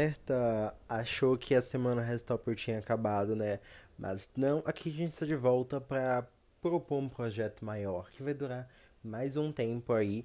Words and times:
Alerta 0.00 0.74
achou 0.88 1.36
que 1.36 1.54
a 1.54 1.60
semana 1.60 2.00
Restopper 2.00 2.56
tinha 2.56 2.78
acabado, 2.78 3.36
né? 3.36 3.60
Mas 3.98 4.30
não, 4.34 4.62
aqui 4.64 4.88
a 4.88 4.92
gente 4.92 5.12
está 5.12 5.26
de 5.26 5.36
volta 5.36 5.78
para 5.78 6.26
propor 6.58 7.00
um 7.00 7.08
projeto 7.08 7.62
maior 7.62 8.10
que 8.10 8.22
vai 8.22 8.32
durar 8.32 8.66
mais 9.04 9.36
um 9.36 9.52
tempo 9.52 9.92
aí. 9.92 10.24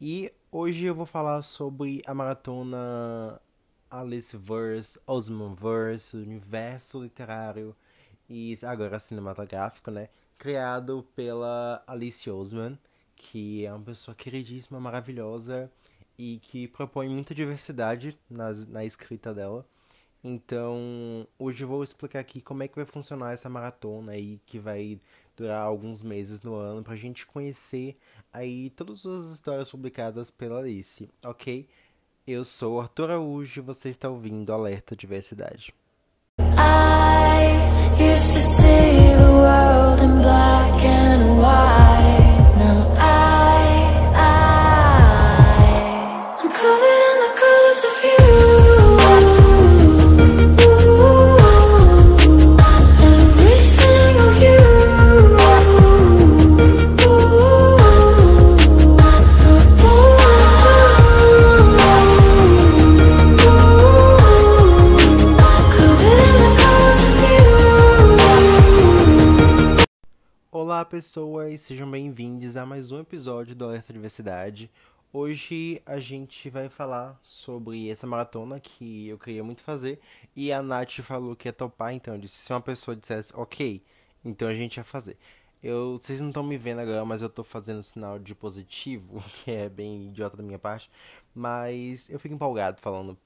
E 0.00 0.32
hoje 0.50 0.86
eu 0.86 0.94
vou 0.94 1.06
falar 1.06 1.40
sobre 1.42 2.02
a 2.04 2.12
maratona 2.12 3.40
Alice 3.88 4.36
Verse, 4.36 4.98
Osman 5.06 5.54
Verse, 5.54 6.16
universo 6.16 7.00
literário 7.00 7.76
e 8.28 8.58
agora 8.64 8.98
cinematográfico, 8.98 9.92
né? 9.92 10.08
Criado 10.36 11.06
pela 11.14 11.80
Alice 11.86 12.28
Osman, 12.28 12.76
que 13.14 13.64
é 13.64 13.72
uma 13.72 13.84
pessoa 13.84 14.16
queridíssima, 14.16 14.80
maravilhosa 14.80 15.70
e 16.22 16.38
que 16.38 16.68
propõe 16.68 17.08
muita 17.08 17.34
diversidade 17.34 18.16
nas, 18.30 18.68
na 18.68 18.84
escrita 18.84 19.34
dela. 19.34 19.66
Então, 20.22 21.26
hoje 21.36 21.64
eu 21.64 21.68
vou 21.68 21.82
explicar 21.82 22.20
aqui 22.20 22.40
como 22.40 22.62
é 22.62 22.68
que 22.68 22.76
vai 22.76 22.84
funcionar 22.84 23.32
essa 23.32 23.48
maratona 23.48 24.12
aí, 24.12 24.40
que 24.46 24.56
vai 24.56 25.00
durar 25.36 25.62
alguns 25.62 26.00
meses 26.04 26.40
no 26.40 26.54
ano, 26.54 26.80
pra 26.80 26.94
gente 26.94 27.26
conhecer 27.26 27.98
aí 28.32 28.70
todas 28.70 29.04
as 29.04 29.32
histórias 29.32 29.68
publicadas 29.68 30.30
pela 30.30 30.60
Alice, 30.60 31.10
ok? 31.24 31.68
Eu 32.24 32.44
sou 32.44 32.80
Arthur 32.80 33.10
Araújo 33.10 33.60
e 33.60 33.64
você 33.64 33.88
está 33.88 34.08
ouvindo 34.08 34.52
Alerta 34.52 34.94
Diversidade. 34.94 35.74
I 36.38 37.58
used 37.98 38.32
to 38.32 38.38
see 38.38 39.16
the 39.16 39.28
world 39.28 40.00
in 40.00 40.22
black 40.22 40.51
Olá 70.82 70.90
pessoas, 70.90 71.60
sejam 71.60 71.88
bem-vindos 71.88 72.56
a 72.56 72.66
mais 72.66 72.90
um 72.90 72.98
episódio 72.98 73.54
do 73.54 73.66
Alerta 73.66 73.92
Diversidade. 73.92 74.68
Hoje 75.12 75.80
a 75.86 76.00
gente 76.00 76.50
vai 76.50 76.68
falar 76.68 77.16
sobre 77.22 77.88
essa 77.88 78.04
maratona 78.04 78.58
que 78.58 79.06
eu 79.06 79.16
queria 79.16 79.44
muito 79.44 79.62
fazer 79.62 80.00
e 80.34 80.52
a 80.52 80.60
Nath 80.60 80.94
falou 81.02 81.36
que 81.36 81.46
ia 81.46 81.52
topar, 81.52 81.94
então 81.94 82.14
eu 82.14 82.20
disse 82.20 82.34
se 82.34 82.52
uma 82.52 82.60
pessoa 82.60 82.96
dissesse 82.96 83.32
ok, 83.36 83.80
então 84.24 84.48
a 84.48 84.54
gente 84.56 84.78
ia 84.78 84.82
fazer. 84.82 85.16
Eu, 85.62 85.98
vocês 85.98 86.20
não 86.20 86.30
estão 86.30 86.42
me 86.42 86.58
vendo 86.58 86.80
agora, 86.80 87.04
mas 87.04 87.22
eu 87.22 87.28
tô 87.28 87.44
fazendo 87.44 87.80
sinal 87.84 88.18
de 88.18 88.34
positivo, 88.34 89.22
que 89.44 89.52
é 89.52 89.68
bem 89.68 90.08
idiota 90.08 90.36
da 90.36 90.42
minha 90.42 90.58
parte, 90.58 90.90
mas 91.32 92.10
eu 92.10 92.18
fico 92.18 92.34
empolgado 92.34 92.80
falando 92.80 93.16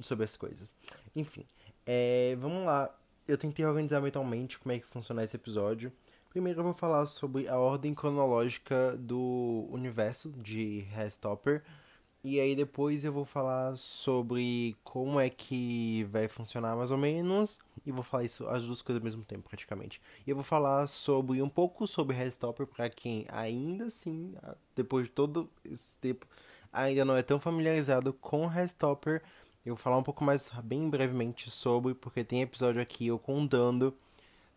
sobre 0.00 0.24
as 0.24 0.34
coisas. 0.34 0.74
Enfim, 1.14 1.44
é, 1.84 2.34
vamos 2.40 2.64
lá. 2.64 2.90
Eu 3.28 3.36
tentei 3.36 3.66
organizar 3.66 4.00
mentalmente 4.00 4.58
como 4.58 4.72
é 4.72 4.78
que 4.78 4.86
funciona 4.86 5.22
esse 5.22 5.36
episódio. 5.36 5.92
Primeiro 6.36 6.60
eu 6.60 6.64
vou 6.64 6.74
falar 6.74 7.06
sobre 7.06 7.48
a 7.48 7.56
ordem 7.56 7.94
cronológica 7.94 8.94
do 8.98 9.66
universo 9.70 10.30
de 10.32 10.80
Restopper. 10.90 11.64
E 12.22 12.38
aí 12.38 12.54
depois 12.54 13.06
eu 13.06 13.10
vou 13.10 13.24
falar 13.24 13.74
sobre 13.78 14.76
como 14.84 15.18
é 15.18 15.30
que 15.30 16.04
vai 16.10 16.28
funcionar 16.28 16.76
mais 16.76 16.90
ou 16.90 16.98
menos. 16.98 17.58
E 17.86 17.90
vou 17.90 18.02
falar 18.02 18.24
isso 18.24 18.46
as 18.48 18.64
duas 18.64 18.82
coisas 18.82 19.00
ao 19.00 19.04
mesmo 19.04 19.24
tempo, 19.24 19.48
praticamente. 19.48 19.98
E 20.26 20.30
eu 20.30 20.36
vou 20.36 20.44
falar 20.44 20.86
sobre 20.88 21.40
um 21.40 21.48
pouco 21.48 21.86
sobre 21.86 22.14
Restopper 22.14 22.66
para 22.66 22.90
quem 22.90 23.24
ainda 23.30 23.86
assim, 23.86 24.34
depois 24.74 25.06
de 25.06 25.12
todo 25.12 25.48
esse 25.64 25.96
tempo, 25.96 26.26
ainda 26.70 27.02
não 27.02 27.16
é 27.16 27.22
tão 27.22 27.40
familiarizado 27.40 28.12
com 28.12 28.46
Restopper. 28.46 29.22
Eu 29.64 29.74
vou 29.74 29.82
falar 29.82 29.96
um 29.96 30.02
pouco 30.02 30.22
mais 30.22 30.52
bem 30.62 30.90
brevemente 30.90 31.50
sobre, 31.50 31.94
porque 31.94 32.22
tem 32.22 32.42
episódio 32.42 32.82
aqui 32.82 33.06
eu 33.06 33.18
contando 33.18 33.96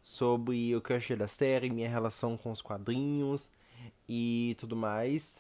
sobre 0.02 0.76
o 0.76 0.82
que 0.82 0.94
eu 0.94 0.98
achei 0.98 1.16
da 1.16 1.28
série, 1.28 1.70
minha 1.70 1.90
relação 1.90 2.38
com 2.38 2.52
os 2.52 2.62
quadrinhos 2.62 3.52
e 4.08 4.56
tudo 4.60 4.76
mais. 4.76 5.38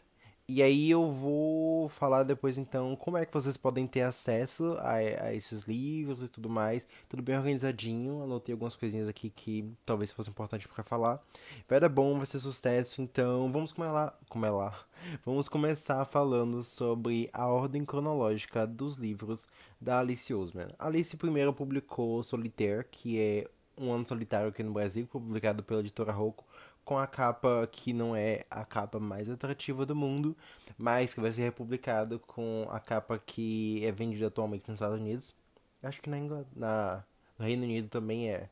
E 0.51 0.63
aí 0.63 0.89
eu 0.89 1.11
vou 1.11 1.89
falar 1.89 2.23
depois 2.23 2.57
então 2.57 2.95
como 2.95 3.17
é 3.17 3.23
que 3.23 3.31
vocês 3.31 3.55
podem 3.55 3.85
ter 3.85 4.01
acesso 4.01 4.75
a, 4.79 4.93
a 4.93 5.31
esses 5.31 5.61
livros 5.67 6.23
e 6.23 6.27
tudo 6.27 6.49
mais. 6.49 6.83
Tudo 7.07 7.21
bem 7.21 7.37
organizadinho, 7.37 8.23
anotei 8.23 8.53
algumas 8.53 8.75
coisinhas 8.75 9.07
aqui 9.07 9.29
que 9.29 9.71
talvez 9.85 10.11
fosse 10.11 10.31
importante 10.31 10.67
para 10.67 10.83
falar. 10.83 11.23
Vai 11.67 11.79
dar 11.79 11.87
bom, 11.87 12.17
vai 12.17 12.25
ser 12.25 12.39
sucesso, 12.39 12.99
então 12.99 13.51
vamos 13.51 13.73
começar 13.73 13.91
lá, 13.91 14.19
é 14.43 14.49
lá. 14.49 14.85
Vamos 15.23 15.47
começar 15.47 16.03
falando 16.05 16.63
sobre 16.63 17.29
a 17.31 17.45
ordem 17.45 17.85
cronológica 17.85 18.65
dos 18.65 18.97
livros 18.97 19.47
da 19.79 19.99
Alice 19.99 20.33
Osman. 20.33 20.69
Alice 20.79 21.15
primeiro 21.15 21.53
publicou 21.53 22.23
Solitaire, 22.23 22.87
que 22.89 23.19
é 23.19 23.47
um 23.79 23.91
Ano 23.91 24.07
Solitário 24.07 24.49
aqui 24.49 24.61
no 24.61 24.73
Brasil, 24.73 25.07
publicado 25.07 25.63
pela 25.63 25.79
editora 25.79 26.11
Rocco, 26.11 26.45
com 26.83 26.97
a 26.97 27.07
capa 27.07 27.67
que 27.71 27.93
não 27.93 28.15
é 28.15 28.45
a 28.49 28.65
capa 28.65 28.99
mais 28.99 29.29
atrativa 29.29 29.85
do 29.85 29.95
mundo, 29.95 30.35
mas 30.77 31.13
que 31.13 31.21
vai 31.21 31.31
ser 31.31 31.43
republicado 31.43 32.19
com 32.19 32.67
a 32.69 32.79
capa 32.79 33.17
que 33.23 33.85
é 33.85 33.91
vendida 33.91 34.27
atualmente 34.27 34.67
nos 34.67 34.75
Estados 34.75 34.99
Unidos. 34.99 35.35
Acho 35.81 36.01
que 36.01 36.09
na, 36.09 36.17
Ingl... 36.17 36.45
na... 36.55 37.03
no 37.37 37.45
Reino 37.45 37.63
Unido 37.63 37.87
também 37.87 38.29
é 38.29 38.49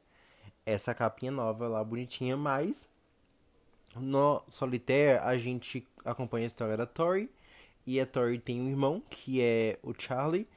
essa 0.66 0.94
capinha 0.94 1.32
nova 1.32 1.68
lá, 1.68 1.84
bonitinha, 1.84 2.38
mas 2.38 2.90
no 3.96 4.44
Solitaire 4.50 5.20
a 5.24 5.38
gente 5.38 5.86
acompanha 6.06 6.46
a 6.46 6.48
história 6.48 6.78
da 6.78 6.86
Tori, 6.86 7.30
e 7.86 8.00
a 8.00 8.06
Tori 8.06 8.38
tem 8.40 8.62
um 8.62 8.70
irmão, 8.70 9.02
que 9.10 9.42
é 9.42 9.80
o 9.82 9.94
Charlie, 9.98 10.48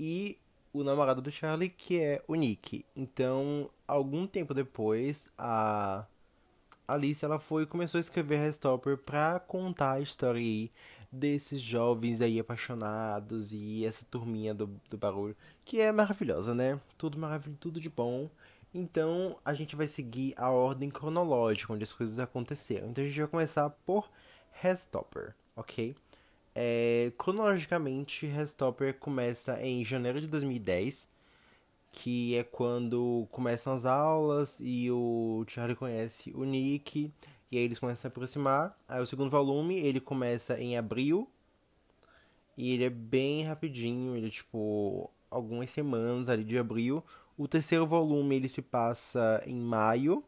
e 0.00 0.38
o 0.72 0.82
namorado 0.82 1.20
do 1.20 1.30
Charlie, 1.30 1.68
que 1.68 2.00
é 2.00 2.22
o 2.26 2.34
Nick. 2.34 2.84
Então, 2.96 3.70
algum 3.92 4.26
tempo 4.26 4.54
depois, 4.54 5.30
a 5.36 6.06
Alice 6.86 7.24
ela 7.24 7.38
foi 7.38 7.66
começou 7.66 7.98
a 7.98 8.00
escrever 8.00 8.38
Restopper 8.38 8.96
pra 8.98 9.38
contar 9.40 9.92
a 9.92 10.00
história 10.00 10.40
aí 10.40 10.70
desses 11.10 11.60
jovens 11.60 12.20
aí 12.22 12.40
apaixonados 12.40 13.52
e 13.52 13.84
essa 13.84 14.04
turminha 14.10 14.54
do, 14.54 14.68
do 14.88 14.96
barulho, 14.96 15.36
que 15.64 15.80
é 15.80 15.92
maravilhosa, 15.92 16.54
né? 16.54 16.80
Tudo 16.96 17.18
maravilhoso, 17.18 17.58
tudo 17.60 17.80
de 17.80 17.90
bom. 17.90 18.30
Então, 18.74 19.36
a 19.44 19.52
gente 19.52 19.76
vai 19.76 19.86
seguir 19.86 20.32
a 20.36 20.50
ordem 20.50 20.90
cronológica 20.90 21.72
onde 21.72 21.84
as 21.84 21.92
coisas 21.92 22.18
aconteceram. 22.18 22.88
Então, 22.88 23.04
a 23.04 23.06
gente 23.06 23.20
vai 23.20 23.28
começar 23.28 23.68
por 23.84 24.10
Restopper, 24.52 25.34
ok? 25.54 25.94
É, 26.54 27.12
cronologicamente, 27.18 28.26
Restopper 28.26 28.94
começa 28.98 29.60
em 29.62 29.84
janeiro 29.84 30.20
de 30.20 30.26
2010, 30.26 31.08
que 31.92 32.34
é 32.34 32.42
quando 32.42 33.28
começam 33.30 33.74
as 33.74 33.84
aulas 33.84 34.58
e 34.60 34.90
o 34.90 35.44
Charlie 35.46 35.76
conhece 35.76 36.32
o 36.34 36.42
Nick, 36.42 37.12
e 37.50 37.58
aí 37.58 37.64
eles 37.64 37.78
começam 37.78 38.00
a 38.00 38.02
se 38.02 38.06
aproximar. 38.06 38.76
Aí 38.88 39.00
o 39.00 39.06
segundo 39.06 39.30
volume, 39.30 39.78
ele 39.78 40.00
começa 40.00 40.58
em 40.58 40.76
abril, 40.76 41.28
e 42.56 42.72
ele 42.72 42.84
é 42.84 42.90
bem 42.90 43.44
rapidinho, 43.44 44.16
ele 44.16 44.28
é 44.28 44.30
tipo 44.30 45.10
algumas 45.30 45.70
semanas 45.70 46.28
ali 46.28 46.44
de 46.44 46.58
abril. 46.58 47.04
O 47.36 47.46
terceiro 47.46 47.86
volume 47.86 48.36
ele 48.36 48.48
se 48.48 48.62
passa 48.62 49.42
em 49.46 49.56
maio, 49.56 50.24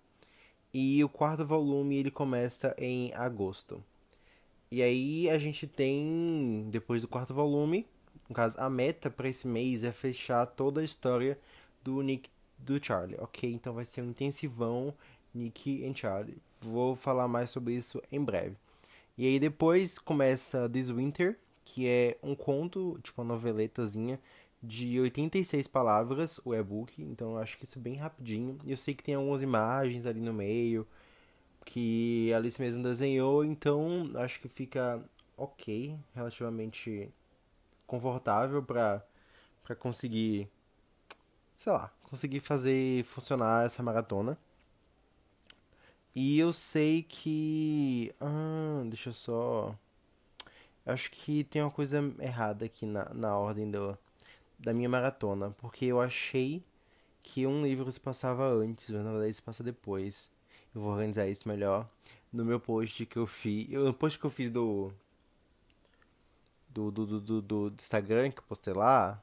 e 0.72 1.02
o 1.02 1.08
quarto 1.08 1.46
volume 1.46 1.96
ele 1.96 2.10
começa 2.10 2.74
em 2.78 3.12
agosto. 3.14 3.82
E 4.70 4.82
aí 4.82 5.30
a 5.30 5.38
gente 5.38 5.66
tem, 5.66 6.66
depois 6.70 7.02
do 7.02 7.08
quarto 7.08 7.32
volume, 7.32 7.86
no 8.28 8.34
caso, 8.34 8.56
a 8.58 8.70
meta 8.70 9.10
para 9.10 9.28
esse 9.28 9.46
mês 9.46 9.84
é 9.84 9.92
fechar 9.92 10.46
toda 10.46 10.80
a 10.80 10.84
história 10.84 11.38
do 11.84 12.00
Nick 12.02 12.30
do 12.58 12.82
Charlie, 12.82 13.16
ok? 13.20 13.52
Então 13.52 13.74
vai 13.74 13.84
ser 13.84 14.02
um 14.02 14.10
intensivão 14.10 14.94
Nick 15.34 15.84
e 15.84 15.94
Charlie. 15.94 16.38
Vou 16.60 16.96
falar 16.96 17.28
mais 17.28 17.50
sobre 17.50 17.74
isso 17.74 18.02
em 18.10 18.22
breve. 18.22 18.56
E 19.16 19.26
aí 19.26 19.38
depois 19.38 19.98
começa 19.98 20.68
This 20.68 20.90
Winter, 20.90 21.38
que 21.64 21.86
é 21.86 22.16
um 22.22 22.34
conto, 22.34 22.98
tipo 23.02 23.20
uma 23.22 23.34
noveletazinha 23.34 24.18
de 24.62 24.98
86 24.98 25.68
palavras, 25.68 26.40
o 26.44 26.54
e-book. 26.54 27.02
Então 27.02 27.32
eu 27.32 27.38
acho 27.38 27.58
que 27.58 27.64
isso 27.64 27.78
é 27.78 27.82
bem 27.82 27.96
rapidinho. 27.96 28.58
Eu 28.66 28.76
sei 28.76 28.94
que 28.94 29.04
tem 29.04 29.14
algumas 29.14 29.42
imagens 29.42 30.06
ali 30.06 30.20
no 30.20 30.32
meio 30.32 30.86
que 31.64 32.32
a 32.32 32.36
Alice 32.36 32.60
mesmo 32.60 32.82
desenhou, 32.82 33.44
então 33.44 34.10
acho 34.16 34.38
que 34.40 34.48
fica 34.48 35.02
ok, 35.36 35.96
relativamente 36.14 37.08
confortável 37.86 38.62
para 38.62 39.04
para 39.64 39.74
conseguir 39.74 40.46
sei 41.54 41.72
lá, 41.72 41.92
conseguir 42.02 42.40
fazer 42.40 43.04
funcionar 43.04 43.66
essa 43.66 43.82
maratona. 43.82 44.38
E 46.14 46.38
eu 46.38 46.52
sei 46.52 47.02
que 47.02 48.14
ah, 48.20 48.82
deixa 48.86 49.10
eu 49.10 49.12
só 49.12 49.74
acho 50.86 51.10
que 51.10 51.44
tem 51.44 51.62
uma 51.62 51.70
coisa 51.70 51.98
errada 52.20 52.64
aqui 52.64 52.86
na, 52.86 53.12
na 53.14 53.36
ordem 53.36 53.70
do, 53.70 53.98
da 54.58 54.72
minha 54.72 54.88
maratona, 54.88 55.50
porque 55.58 55.86
eu 55.86 56.00
achei 56.00 56.62
que 57.22 57.46
um 57.46 57.62
livro 57.64 57.90
se 57.90 58.00
passava 58.00 58.46
antes, 58.48 58.90
mas 58.90 59.04
na 59.04 59.10
verdade 59.12 59.34
se 59.34 59.42
passa 59.42 59.64
depois. 59.64 60.30
Eu 60.74 60.82
vou 60.82 60.92
organizar 60.92 61.26
isso 61.28 61.48
melhor 61.48 61.88
no 62.32 62.44
meu 62.44 62.60
post 62.60 63.06
que 63.06 63.16
eu 63.16 63.26
fiz. 63.26 63.68
No 63.70 63.94
post 63.94 64.18
que 64.18 64.26
eu 64.26 64.30
fiz 64.30 64.50
do. 64.50 64.92
Do, 66.68 66.90
do, 66.90 67.06
do, 67.06 67.20
do, 67.20 67.42
do 67.42 67.74
Instagram 67.78 68.32
que 68.32 68.40
eu 68.40 68.44
postei 68.48 68.74
lá, 68.74 69.22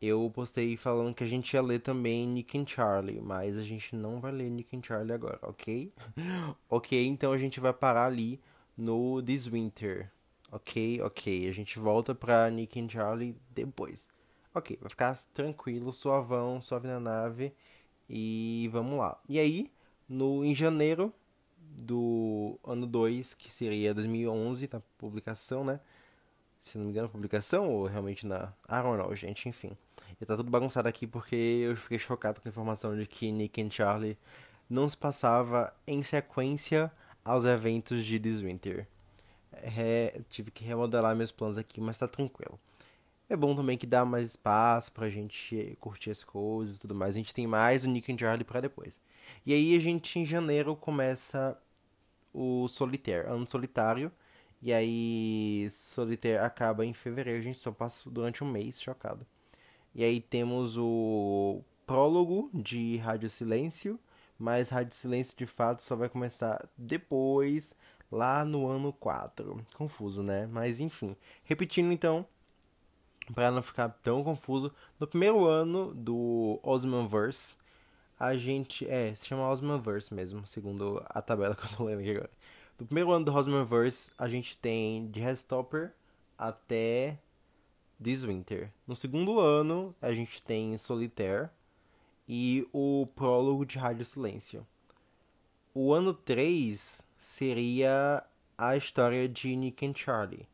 eu 0.00 0.30
postei 0.32 0.76
falando 0.76 1.14
que 1.14 1.24
a 1.24 1.26
gente 1.26 1.52
ia 1.54 1.62
ler 1.62 1.80
também 1.80 2.26
Nick 2.26 2.56
and 2.56 2.66
Charlie, 2.66 3.20
mas 3.20 3.58
a 3.58 3.62
gente 3.62 3.96
não 3.96 4.20
vai 4.20 4.32
ler 4.32 4.50
Nick 4.50 4.76
and 4.76 4.82
Charlie 4.82 5.12
agora, 5.12 5.38
ok? 5.42 5.92
ok, 6.70 7.06
então 7.06 7.32
a 7.32 7.38
gente 7.38 7.58
vai 7.60 7.72
parar 7.72 8.06
ali 8.06 8.40
no 8.76 9.20
This 9.22 9.46
Winter. 9.46 10.10
Ok, 10.50 11.02
ok. 11.02 11.48
A 11.48 11.52
gente 11.52 11.78
volta 11.78 12.14
pra 12.14 12.48
Nick 12.50 12.80
and 12.80 12.88
Charlie 12.88 13.36
depois. 13.50 14.10
Ok, 14.54 14.78
vai 14.80 14.88
ficar 14.88 15.18
tranquilo, 15.34 15.92
suavão, 15.92 16.60
suave 16.60 16.86
na 16.86 17.00
nave. 17.00 17.52
E 18.08 18.68
vamos 18.72 18.98
lá. 18.98 19.20
E 19.28 19.38
aí, 19.38 19.70
no, 20.08 20.44
em 20.44 20.54
janeiro 20.54 21.12
do 21.82 22.58
ano 22.64 22.86
2, 22.86 23.34
que 23.34 23.52
seria 23.52 23.92
2011, 23.92 24.68
tá? 24.68 24.82
Publicação, 24.96 25.64
né? 25.64 25.80
Se 26.58 26.78
não 26.78 26.86
me 26.86 26.90
engano, 26.90 27.08
publicação 27.08 27.70
ou 27.70 27.86
realmente 27.86 28.26
na. 28.26 28.52
Ah, 28.66 28.82
não, 28.82 28.96
não, 28.96 29.14
gente, 29.14 29.48
enfim. 29.48 29.76
E 30.20 30.26
tá 30.26 30.36
tudo 30.36 30.50
bagunçado 30.50 30.88
aqui 30.88 31.06
porque 31.06 31.36
eu 31.36 31.76
fiquei 31.76 31.98
chocado 31.98 32.40
com 32.40 32.48
a 32.48 32.50
informação 32.50 32.96
de 32.96 33.06
que 33.06 33.30
Nick 33.30 33.62
and 33.62 33.70
Charlie 33.70 34.18
não 34.68 34.88
se 34.88 34.96
passava 34.96 35.72
em 35.86 36.02
sequência 36.02 36.90
aos 37.24 37.44
eventos 37.44 38.04
de 38.04 38.18
This 38.18 38.40
Winter. 38.40 38.86
É, 39.52 40.20
tive 40.28 40.50
que 40.50 40.64
remodelar 40.64 41.14
meus 41.16 41.32
planos 41.32 41.58
aqui, 41.58 41.80
mas 41.80 41.98
tá 41.98 42.08
tranquilo. 42.08 42.58
É 43.28 43.36
bom 43.36 43.54
também 43.54 43.76
que 43.76 43.86
dá 43.86 44.04
mais 44.04 44.30
espaço 44.30 44.92
pra 44.92 45.08
gente 45.08 45.76
curtir 45.80 46.10
as 46.10 46.24
coisas 46.24 46.76
e 46.76 46.80
tudo 46.80 46.94
mais. 46.94 47.14
A 47.14 47.18
gente 47.18 47.34
tem 47.34 47.46
mais 47.46 47.84
o 47.84 47.88
Nick 47.88 48.12
and 48.12 48.18
Charlie 48.18 48.44
pra 48.44 48.60
depois. 48.60 49.00
E 49.44 49.52
aí 49.52 49.76
a 49.76 49.80
gente, 49.80 50.18
em 50.18 50.26
janeiro, 50.26 50.74
começa 50.74 51.56
o 52.32 52.68
Solitaire, 52.68 53.28
ano 53.28 53.46
solitário. 53.46 54.10
E 54.62 54.72
aí 54.72 55.68
Solitaire 55.70 56.42
acaba 56.42 56.84
em 56.84 56.92
fevereiro, 56.92 57.38
a 57.38 57.42
gente 57.42 57.58
só 57.58 57.70
passa 57.72 58.08
durante 58.10 58.42
um 58.42 58.50
mês, 58.50 58.80
chocado. 58.80 59.26
E 59.94 60.04
aí 60.04 60.20
temos 60.20 60.76
o 60.76 61.62
prólogo 61.86 62.50
de 62.52 62.96
Rádio 62.98 63.30
Silêncio, 63.30 63.98
mas 64.38 64.68
Rádio 64.68 64.94
Silêncio 64.94 65.36
de 65.36 65.46
fato 65.46 65.82
só 65.82 65.96
vai 65.96 66.08
começar 66.08 66.68
depois, 66.76 67.74
lá 68.10 68.44
no 68.44 68.68
ano 68.68 68.92
4. 68.92 69.64
Confuso, 69.76 70.22
né? 70.22 70.46
Mas 70.46 70.80
enfim. 70.80 71.16
Repetindo 71.44 71.92
então, 71.92 72.26
para 73.34 73.50
não 73.50 73.62
ficar 73.62 73.88
tão 73.88 74.22
confuso, 74.24 74.72
no 74.98 75.06
primeiro 75.06 75.46
ano 75.46 75.94
do 75.94 76.58
Osmanverse, 76.62 77.56
a 78.18 78.34
gente. 78.36 78.88
É, 78.88 79.14
se 79.14 79.26
chama 79.26 79.48
Osmanverse 79.48 80.12
mesmo, 80.12 80.46
segundo 80.46 81.02
a 81.06 81.22
tabela 81.22 81.54
que 81.56 81.64
eu 81.64 81.76
tô 81.76 81.84
lendo 81.84 82.00
aqui 82.00 82.10
agora. 82.10 82.30
No 82.78 82.86
primeiro 82.86 83.12
ano 83.12 83.24
do 83.24 83.34
Osmanverse, 83.34 84.10
a 84.16 84.28
gente 84.28 84.56
tem 84.56 85.10
de 85.10 85.20
Restopper 85.20 85.92
até 86.36 87.18
This 88.02 88.22
Winter. 88.22 88.72
No 88.86 88.94
segundo 88.94 89.40
ano, 89.40 89.94
a 90.00 90.12
gente 90.12 90.42
tem 90.42 90.76
Solitaire 90.76 91.50
e 92.28 92.66
o 92.72 93.06
prólogo 93.14 93.66
de 93.66 93.78
Rádio 93.78 94.04
Silêncio. 94.04 94.66
O 95.74 95.92
ano 95.92 96.14
3 96.14 97.04
seria 97.18 98.24
a 98.56 98.76
história 98.76 99.28
de 99.28 99.54
Nick 99.56 99.84
and 99.84 99.94
Charlie. 99.96 100.48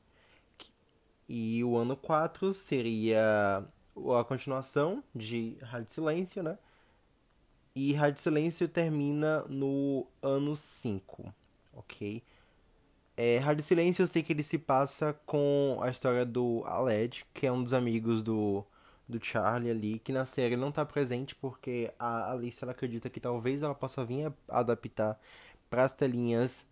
E 1.29 1.63
o 1.65 1.77
ano 1.77 1.97
4 1.97 2.53
seria 2.53 3.67
a 4.19 4.25
continuação 4.25 5.03
de 5.15 5.57
Rádio 5.63 5.91
Silêncio, 5.91 6.43
né? 6.43 6.59
E 7.75 7.93
Rádio 7.93 8.23
Silêncio 8.23 8.69
termina 8.69 9.43
no 9.49 10.07
ano 10.23 10.55
5, 10.55 11.35
ok? 11.73 12.23
É, 13.17 13.39
Rádio 13.39 13.63
Silêncio 13.65 14.03
eu 14.03 14.07
sei 14.07 14.23
que 14.23 14.33
ele 14.33 14.43
se 14.43 14.59
passa 14.59 15.13
com 15.25 15.79
a 15.81 15.91
história 15.91 16.27
do 16.27 16.63
Aled, 16.67 17.25
que 17.33 17.47
é 17.47 17.53
um 17.53 17.63
dos 17.63 17.73
amigos 17.73 18.23
do, 18.23 18.65
do 19.09 19.25
Charlie 19.25 19.71
ali, 19.71 19.99
que 20.01 20.13
na 20.13 20.27
série 20.27 20.57
não 20.57 20.71
está 20.71 20.85
presente 20.85 21.35
porque 21.35 21.93
a 21.99 22.33
Alice 22.33 22.63
ela 22.63 22.73
acredita 22.73 23.09
que 23.09 23.21
talvez 23.21 23.63
ela 23.63 23.75
possa 23.75 24.05
vir 24.05 24.33
adaptar 24.49 25.21
para 25.71 25.85
as 25.85 25.93
telinhas 25.93 26.67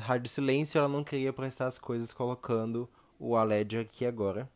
Rádio 0.00 0.30
Silêncio, 0.30 0.78
ela 0.78 0.88
não 0.88 1.04
queria 1.04 1.32
prestar 1.32 1.66
as 1.66 1.78
coisas 1.78 2.12
colocando 2.12 2.88
o 3.18 3.36
Aled 3.36 3.78
aqui 3.78 4.06
agora. 4.06 4.50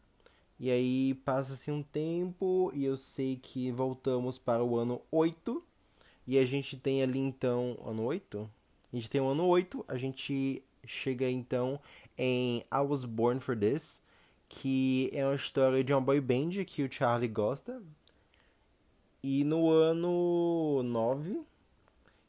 E 0.58 0.70
aí 0.70 1.14
passa-se 1.24 1.70
um 1.70 1.82
tempo 1.82 2.72
e 2.74 2.84
eu 2.84 2.96
sei 2.96 3.36
que 3.36 3.70
voltamos 3.70 4.38
para 4.38 4.64
o 4.64 4.76
ano 4.76 5.02
8. 5.10 5.62
E 6.26 6.38
a 6.38 6.46
gente 6.46 6.78
tem 6.78 7.02
ali 7.02 7.18
então. 7.18 7.76
Ano 7.84 8.04
8? 8.04 8.50
A 8.90 8.96
gente 8.96 9.10
tem 9.10 9.20
o 9.20 9.28
ano 9.28 9.46
8, 9.46 9.84
a 9.86 9.98
gente 9.98 10.64
chega 10.86 11.28
então 11.28 11.80
em 12.16 12.58
I 12.72 12.78
Was 12.86 13.04
Born 13.04 13.40
for 13.40 13.56
This, 13.56 14.02
que 14.48 15.10
é 15.12 15.24
uma 15.24 15.34
história 15.34 15.82
de 15.82 15.92
uma 15.92 16.00
boy 16.00 16.20
band 16.20 16.64
que 16.66 16.82
o 16.82 16.92
Charlie 16.92 17.28
gosta. 17.28 17.82
E 19.22 19.42
no 19.42 19.70
ano 19.70 20.82
9, 20.82 21.40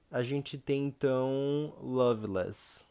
a 0.10 0.24
gente 0.24 0.58
tem 0.58 0.86
então 0.86 1.74
Loveless, 1.82 2.86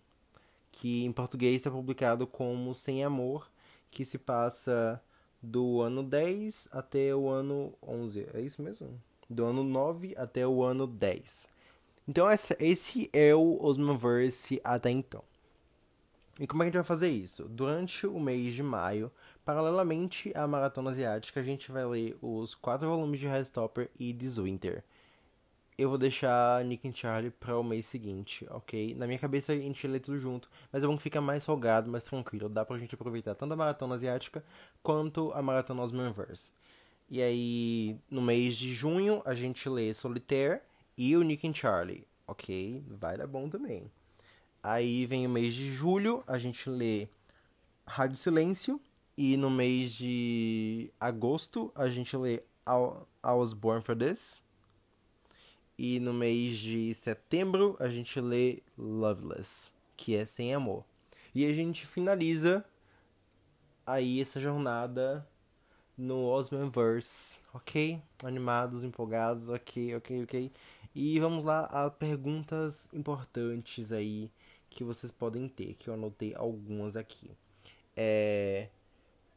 que 0.71 1.05
em 1.05 1.13
português 1.13 1.57
está 1.57 1.71
publicado 1.71 2.27
como 2.27 2.75
Sem 2.75 3.03
Amor, 3.03 3.51
que 3.91 4.05
se 4.05 4.19
passa 4.19 5.01
do 5.43 5.81
ano 5.81 6.03
10 6.03 6.69
até 6.71 7.15
o 7.15 7.29
ano 7.29 7.73
11. 7.83 8.29
É 8.35 8.41
isso 8.41 8.61
mesmo? 8.61 9.01
Do 9.29 9.47
ano 9.47 9.65
9 9.65 10.15
até 10.17 10.47
o 10.47 10.63
ano 10.63 10.87
10. 10.87 11.49
Então 12.07 12.27
esse 12.31 13.09
é 13.13 13.35
o 13.35 13.59
Osmoverse 13.63 14.61
até 14.63 14.91
então. 14.91 15.25
E 16.41 16.47
como 16.49 16.63
é 16.63 16.67
que 16.67 16.69
a 16.69 16.71
gente 16.71 16.83
vai 16.83 16.85
fazer 16.85 17.11
isso? 17.11 17.49
Durante 17.49 18.07
o 18.09 18.19
mês 18.19 18.55
de 18.55 18.63
maio, 18.63 19.11
paralelamente 19.45 20.33
à 20.35 20.49
Maratona 20.49 20.91
Asiática, 20.91 21.39
a 21.39 21.43
gente 21.45 21.71
vai 21.71 21.85
ler 21.85 22.17
os 22.21 22.57
quatro 22.57 22.89
volumes 22.89 23.21
de 23.21 23.29
Restopper 23.29 23.89
e 23.99 24.13
This 24.13 24.39
Winter. 24.39 24.83
Eu 25.79 25.89
vou 25.89 25.99
deixar 25.99 26.65
Nick 26.65 26.89
and 26.89 26.95
Charlie 26.95 27.31
para 27.31 27.57
o 27.57 27.63
mês 27.63 27.87
seguinte, 27.87 28.47
ok? 28.51 28.95
Na 28.97 29.07
minha 29.07 29.19
cabeça 29.19 29.53
a 29.53 29.57
gente 29.57 29.87
lê 29.87 30.01
tudo 30.01 30.19
junto, 30.19 30.49
mas 30.73 30.83
é 30.83 30.87
bom 30.87 30.97
que 30.97 31.03
fica 31.03 31.21
mais 31.21 31.47
folgado, 31.47 31.91
mais 31.91 32.05
tranquilo. 32.05 32.49
Dá 32.49 32.65
pra 32.65 32.79
gente 32.79 32.95
aproveitar 32.95 33.35
tanto 33.37 33.55
a 33.55 33.57
Maratona 33.57 33.95
Asiática 33.95 34.45
quanto 34.83 35.33
a 35.33 35.43
Maratona 35.43 35.83
Osmanverse. 35.83 36.53
E 37.09 37.23
aí, 37.23 37.97
no 38.11 38.23
mês 38.23 38.57
de 38.57 38.73
junho, 38.73 39.23
a 39.25 39.35
gente 39.35 39.69
lê 39.69 39.93
Solitaire 39.95 40.63
e 40.97 41.17
o 41.17 41.23
Nick 41.23 41.47
and 41.47 41.55
Charlie, 41.55 42.07
ok? 42.27 42.85
Vai 42.89 43.17
dar 43.17 43.27
bom 43.27 43.49
também. 43.49 43.91
Aí 44.67 45.05
vem 45.05 45.27
o 45.27 45.29
mês 45.29 45.53
de 45.53 45.71
julho, 45.71 46.25
a 46.27 46.39
gente 46.39 46.71
lê 46.71 47.07
Rádio 47.87 48.17
Silêncio. 48.17 48.81
E 49.15 49.37
no 49.37 49.51
mês 49.51 49.93
de 49.93 50.91
agosto, 50.99 51.71
a 51.75 51.87
gente 51.89 52.17
lê 52.17 52.43
I 52.67 53.29
Was 53.37 53.53
Born 53.53 53.83
for 53.83 53.95
This. 53.95 54.43
E 55.77 56.01
no 56.01 56.15
mês 56.15 56.57
de 56.57 56.95
setembro, 56.95 57.77
a 57.79 57.89
gente 57.89 58.19
lê 58.19 58.63
Loveless, 58.79 59.71
que 59.99 60.17
é 60.17 60.25
Sem 60.25 60.55
Amor. 60.55 60.83
E 61.35 61.45
a 61.45 61.53
gente 61.53 61.87
finaliza 61.87 62.65
aí 63.87 64.19
essa 64.19 64.41
jornada 64.41 65.29
no 65.95 66.25
Osmanverse, 66.25 67.43
ok? 67.53 68.01
Animados, 68.23 68.83
empolgados, 68.83 69.51
ok, 69.51 69.95
ok, 69.97 70.23
ok. 70.25 70.53
E 70.95 71.21
vamos 71.21 71.45
lá 71.45 71.65
a 71.65 71.91
perguntas 71.91 72.89
importantes 72.95 73.93
aí 73.93 74.31
que 74.75 74.85
vocês 74.85 75.13
podem 75.13 75.49
ter, 75.49 75.75
que 75.75 75.89
eu 75.89 75.95
anotei 75.95 76.35
algumas 76.35 76.97
aqui. 76.97 77.31
É... 77.97 78.69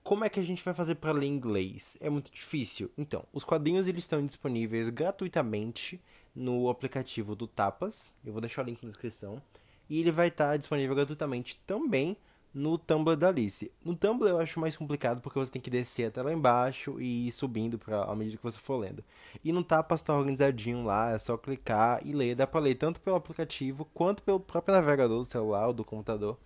Como 0.03 0.24
é 0.24 0.29
que 0.29 0.39
a 0.39 0.44
gente 0.44 0.63
vai 0.63 0.74
fazer 0.74 0.96
para 0.96 1.12
ler 1.12 1.27
inglês? 1.27 1.98
É 2.00 2.10
muito 2.10 2.32
difícil. 2.32 2.89
Então, 2.98 3.25
os 3.34 3.44
quadrinhos 3.44 3.88
eles 3.88 4.03
estão 4.03 4.25
disponíveis 4.25 4.89
gratuitamente 4.89 6.01
no 6.34 6.70
aplicativo 6.70 7.36
do 7.36 7.46
Tapas. 7.46 8.15
Eu 8.25 8.32
vou 8.32 8.41
deixar 8.41 8.63
o 8.63 8.65
link 8.65 8.82
na 8.82 8.88
descrição. 8.88 9.41
E 9.89 10.00
ele 10.00 10.12
vai 10.12 10.29
estar 10.29 10.58
disponível 10.58 10.96
gratuitamente 10.96 11.62
também 11.67 12.15
no 12.54 12.77
Tumblr 12.77 13.16
da 13.16 13.30
Alice. 13.30 13.72
No 13.84 13.96
Tumblr 13.96 14.30
eu 14.30 14.39
acho 14.39 14.60
mais 14.60 14.75
complicado 14.75 15.22
porque 15.22 15.38
você 15.38 15.51
tem 15.51 15.62
que 15.62 15.70
descer 15.70 16.06
até 16.06 16.22
lá 16.22 16.34
embaixo 16.34 17.00
e 17.00 17.27
ir 17.27 17.32
subindo 17.32 17.77
pra, 17.77 18.04
à 18.04 18.16
medida 18.16 18.38
que 18.38 18.44
você 18.44 18.58
for 18.58 18.77
lendo. 18.77 19.04
E 19.44 19.51
no 19.51 19.63
Tapas 19.63 20.01
tá 20.01 20.16
organizadinho 20.16 20.84
lá, 20.84 21.12
é 21.12 21.20
só 21.20 21.38
clicar 21.38 22.01
e 22.06 22.12
ler. 22.13 22.36
Dá 22.36 22.48
pra 22.48 22.60
ler 22.60 22.75
tanto 22.75 23.00
pelo 23.01 23.16
aplicativo 23.16 23.86
quanto 23.94 24.24
pelo 24.24 24.39
próprio 24.39 24.75
navegador 24.75 25.20
do 25.20 25.25
celular 25.25 25.68
ou 25.68 25.74
do 25.74 25.86
computador. 25.86 26.38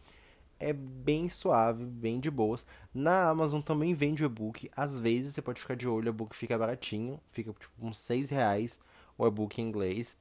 É 0.60 0.74
bem 0.74 1.28
suave, 1.28 1.84
bem 1.84 2.20
de 2.20 2.30
boas. 2.30 2.66
Na 2.94 3.30
Amazon 3.30 3.62
também 3.62 3.96
vende 3.96 4.24
o 4.24 4.26
e-book. 4.26 4.70
Às 4.76 5.00
vezes 5.00 5.34
você 5.34 5.42
pode 5.42 5.60
ficar 5.60 5.76
de 5.76 5.88
olho, 5.88 6.08
o 6.08 6.10
e-book 6.10 6.36
fica 6.36 6.58
baratinho, 6.58 7.20
fica 7.32 7.52
tipo 7.52 7.72
uns 7.80 7.98
6 7.98 8.30
reais 8.30 8.80
o 9.18 9.28
e-book 9.28 9.62
em 9.62 9.66
inglês. 9.66 10.16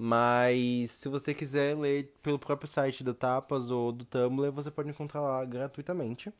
Mas 0.00 0.92
se 0.92 1.08
você 1.08 1.34
quiser 1.34 1.76
ler 1.76 2.14
pelo 2.22 2.38
próprio 2.38 2.68
site 2.68 3.02
do 3.02 3.12
Tapas 3.12 3.68
ou 3.68 3.90
do 3.90 4.04
Tumblr, 4.04 4.52
você 4.52 4.70
pode 4.70 4.88
encontrar 4.88 5.20
lá 5.20 5.44
gratuitamente. 5.44 6.32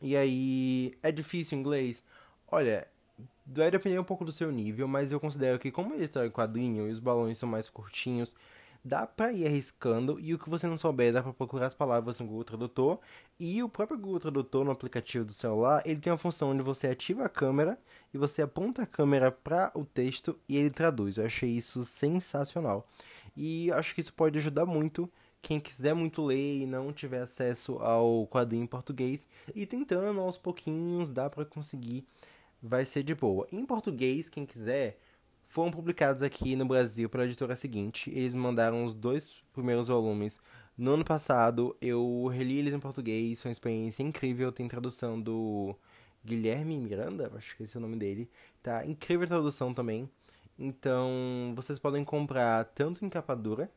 E 0.00 0.16
aí, 0.16 0.96
é 1.02 1.10
difícil 1.10 1.58
inglês? 1.58 2.04
Olha, 2.46 2.86
vai 3.44 3.68
depender 3.68 3.98
um 3.98 4.04
pouco 4.04 4.24
do 4.24 4.30
seu 4.30 4.52
nível, 4.52 4.86
mas 4.86 5.10
eu 5.10 5.18
considero 5.18 5.58
que 5.58 5.72
como 5.72 5.92
ele 5.92 6.04
está 6.04 6.24
em 6.24 6.30
quadrinho 6.30 6.86
e 6.86 6.90
os 6.92 7.00
balões 7.00 7.36
são 7.36 7.48
mais 7.48 7.68
curtinhos, 7.68 8.36
dá 8.86 9.04
pra 9.04 9.32
ir 9.32 9.44
arriscando 9.46 10.18
e 10.20 10.32
o 10.32 10.38
que 10.38 10.48
você 10.48 10.66
não 10.68 10.76
souber 10.76 11.12
dá 11.12 11.20
pra 11.20 11.32
procurar 11.32 11.66
as 11.66 11.74
palavras 11.74 12.20
no 12.20 12.26
Google 12.26 12.44
Tradutor 12.44 13.00
e 13.38 13.60
o 13.62 13.68
próprio 13.68 13.98
Google 13.98 14.20
Tradutor 14.20 14.64
no 14.64 14.70
aplicativo 14.70 15.24
do 15.24 15.32
celular, 15.32 15.82
ele 15.84 16.00
tem 16.00 16.12
uma 16.12 16.18
função 16.18 16.50
onde 16.50 16.62
você 16.62 16.86
ativa 16.86 17.24
a 17.24 17.28
câmera 17.28 17.78
e 18.14 18.18
você 18.18 18.42
aponta 18.42 18.82
a 18.82 18.86
câmera 18.86 19.32
para 19.32 19.72
o 19.74 19.84
texto 19.84 20.38
e 20.48 20.56
ele 20.56 20.70
traduz. 20.70 21.18
Eu 21.18 21.26
achei 21.26 21.50
isso 21.50 21.84
sensacional. 21.84 22.88
E 23.36 23.72
acho 23.72 23.94
que 23.94 24.00
isso 24.00 24.12
pode 24.12 24.38
ajudar 24.38 24.64
muito 24.64 25.10
quem 25.42 25.60
quiser 25.60 25.94
muito 25.94 26.24
ler 26.24 26.62
e 26.62 26.66
não 26.66 26.92
tiver 26.92 27.20
acesso 27.20 27.78
ao 27.78 28.26
quadrinho 28.26 28.64
em 28.64 28.66
português 28.66 29.28
e 29.54 29.66
tentando 29.66 30.20
aos 30.20 30.38
pouquinhos 30.38 31.10
dá 31.10 31.28
para 31.28 31.44
conseguir, 31.44 32.06
vai 32.62 32.86
ser 32.86 33.02
de 33.02 33.14
boa. 33.14 33.46
Em 33.52 33.64
português, 33.64 34.28
quem 34.28 34.46
quiser, 34.46 34.98
foram 35.46 35.70
publicados 35.70 36.22
aqui 36.22 36.56
no 36.56 36.66
Brasil 36.66 37.08
pela 37.08 37.24
editora 37.24 37.56
seguinte. 37.56 38.10
Eles 38.10 38.34
mandaram 38.34 38.84
os 38.84 38.94
dois 38.94 39.32
primeiros 39.52 39.88
volumes 39.88 40.38
no 40.76 40.92
ano 40.92 41.04
passado. 41.04 41.76
Eu 41.80 42.26
reli 42.26 42.58
eles 42.58 42.74
em 42.74 42.80
português, 42.80 43.40
foi 43.40 43.50
uma 43.50 43.52
experiência 43.52 44.02
incrível. 44.02 44.52
Tem 44.52 44.68
tradução 44.68 45.20
do 45.20 45.74
Guilherme 46.24 46.76
Miranda, 46.78 47.30
acho 47.36 47.56
que 47.56 47.62
esse 47.62 47.76
é 47.76 47.78
o 47.78 47.82
nome 47.82 47.96
dele. 47.96 48.28
Tá 48.62 48.84
incrível 48.84 49.26
tradução 49.26 49.72
também. 49.72 50.10
Então, 50.58 51.52
vocês 51.54 51.78
podem 51.78 52.04
comprar 52.04 52.64
tanto 52.64 53.04
em 53.04 53.08
capa 53.08 53.34
dura, 53.34 53.70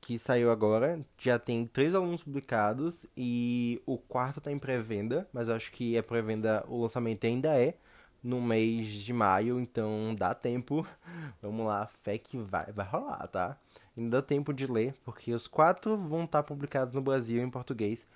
que 0.00 0.18
saiu 0.18 0.50
agora, 0.50 1.04
já 1.18 1.38
tem 1.38 1.66
três 1.66 1.94
alunos 1.94 2.22
publicados 2.22 3.06
e 3.16 3.82
o 3.84 3.98
quarto 3.98 4.40
tá 4.40 4.52
em 4.52 4.58
pré-venda, 4.58 5.28
mas 5.32 5.48
eu 5.48 5.54
acho 5.54 5.72
que 5.72 5.98
a 5.98 6.02
pré-venda, 6.02 6.64
o 6.68 6.82
lançamento 6.82 7.26
ainda 7.26 7.58
é 7.58 7.74
no 8.22 8.40
mês 8.40 8.88
de 8.88 9.12
maio, 9.12 9.60
então 9.60 10.14
dá 10.14 10.34
tempo. 10.34 10.86
Vamos 11.42 11.66
lá, 11.66 11.86
fé 12.02 12.18
que 12.18 12.38
vai, 12.38 12.72
vai 12.72 12.86
rolar, 12.86 13.26
tá? 13.28 13.56
Ainda 13.96 14.20
dá 14.20 14.22
tempo 14.22 14.52
de 14.52 14.66
ler, 14.66 14.94
porque 15.04 15.32
os 15.34 15.46
quatro 15.46 15.96
vão 15.96 16.24
estar 16.24 16.42
publicados 16.42 16.94
no 16.94 17.00
Brasil 17.00 17.42
em 17.42 17.50
português 17.50 18.06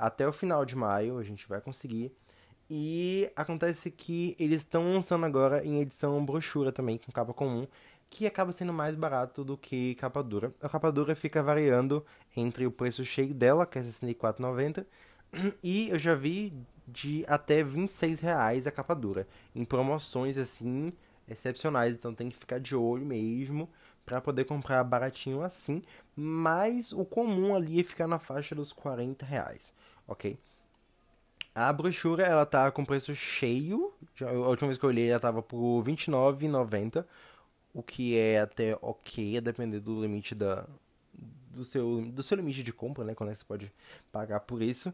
até 0.00 0.26
o 0.26 0.32
final 0.32 0.64
de 0.64 0.74
maio, 0.74 1.18
a 1.18 1.22
gente 1.22 1.46
vai 1.46 1.60
conseguir. 1.60 2.10
E 2.70 3.30
acontece 3.36 3.90
que 3.90 4.34
eles 4.38 4.62
estão 4.62 4.92
lançando 4.92 5.26
agora 5.26 5.64
em 5.64 5.80
edição 5.80 6.24
brochura 6.24 6.72
também, 6.72 6.96
com 6.96 7.12
capa 7.12 7.34
comum, 7.34 7.66
que 8.08 8.26
acaba 8.26 8.50
sendo 8.50 8.72
mais 8.72 8.94
barato 8.94 9.44
do 9.44 9.58
que 9.58 9.94
capa 9.96 10.22
dura. 10.22 10.54
A 10.62 10.68
capa 10.68 10.90
dura 10.90 11.14
fica 11.14 11.42
variando 11.42 12.04
entre 12.34 12.66
o 12.66 12.70
preço 12.70 13.04
cheio 13.04 13.34
dela, 13.34 13.66
que 13.66 13.78
é 13.78 13.82
R$64,90, 13.82 14.86
e 15.62 15.90
eu 15.90 15.98
já 15.98 16.14
vi 16.14 16.52
de 16.92 17.24
até 17.28 17.62
26 17.62 18.20
reais 18.20 18.66
a 18.66 18.70
capa 18.70 18.94
dura. 18.94 19.26
Em 19.54 19.64
promoções 19.64 20.36
assim 20.36 20.92
excepcionais, 21.28 21.94
então 21.94 22.14
tem 22.14 22.28
que 22.28 22.36
ficar 22.36 22.58
de 22.58 22.74
olho 22.74 23.06
mesmo 23.06 23.68
para 24.04 24.20
poder 24.20 24.44
comprar 24.44 24.82
baratinho 24.84 25.42
assim. 25.42 25.82
Mas 26.16 26.92
o 26.92 27.04
comum 27.04 27.54
ali 27.54 27.80
é 27.80 27.84
ficar 27.84 28.06
na 28.06 28.18
faixa 28.18 28.54
dos 28.54 28.72
40 28.72 29.24
reais, 29.24 29.72
ok? 30.06 30.38
A 31.54 31.72
brochura 31.72 32.24
ela 32.24 32.46
tá 32.46 32.70
com 32.70 32.84
preço 32.84 33.14
cheio. 33.14 33.92
A 34.20 34.32
última 34.48 34.68
vez 34.68 34.78
que 34.78 34.84
eu 34.84 34.90
olhei 34.90 35.10
ela 35.10 35.20
tava 35.20 35.42
por 35.42 35.82
R$29,90. 35.82 37.04
O 37.72 37.82
que 37.82 38.16
é 38.16 38.40
até 38.40 38.76
ok, 38.82 39.36
a 39.38 39.40
depender 39.40 39.78
do 39.78 40.00
limite 40.00 40.34
da, 40.34 40.66
do 41.50 41.64
seu, 41.64 42.02
do 42.02 42.22
seu 42.22 42.36
limite 42.36 42.62
de 42.62 42.72
compra, 42.72 43.04
né? 43.04 43.14
Quando 43.14 43.30
é 43.30 43.32
que 43.32 43.40
você 43.40 43.44
pode 43.44 43.72
pagar 44.10 44.40
por 44.40 44.62
isso. 44.62 44.92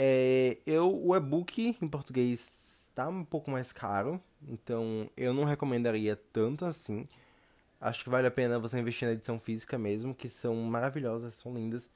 É, 0.00 0.58
eu, 0.64 1.04
o 1.04 1.16
e-book 1.16 1.76
em 1.82 1.88
português 1.88 2.86
está 2.88 3.08
um 3.08 3.24
pouco 3.24 3.50
mais 3.50 3.72
caro, 3.72 4.20
então 4.48 5.10
eu 5.16 5.34
não 5.34 5.42
recomendaria 5.44 6.14
tanto 6.32 6.64
assim. 6.64 7.08
Acho 7.80 8.04
que 8.04 8.10
vale 8.10 8.26
a 8.28 8.30
pena 8.30 8.58
você 8.58 8.78
investir 8.78 9.08
na 9.08 9.14
edição 9.14 9.40
física 9.40 9.76
mesmo, 9.76 10.14
que 10.14 10.28
são 10.28 10.54
maravilhosas, 10.56 11.34
são 11.34 11.52
lindas. 11.54 11.88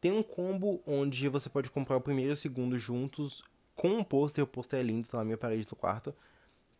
Tem 0.00 0.10
um 0.12 0.22
combo 0.22 0.82
onde 0.86 1.28
você 1.28 1.50
pode 1.50 1.70
comprar 1.70 1.96
o 1.96 2.00
primeiro 2.00 2.30
e 2.30 2.32
o 2.32 2.36
segundo 2.36 2.78
juntos 2.78 3.42
com 3.76 3.88
um 3.88 4.04
pôster, 4.04 4.42
o 4.44 4.46
pôster 4.46 4.80
é 4.80 4.82
lindo, 4.82 5.08
tá 5.08 5.18
na 5.18 5.24
minha 5.24 5.38
parede 5.38 5.66
do 5.66 5.76
quarto 5.76 6.14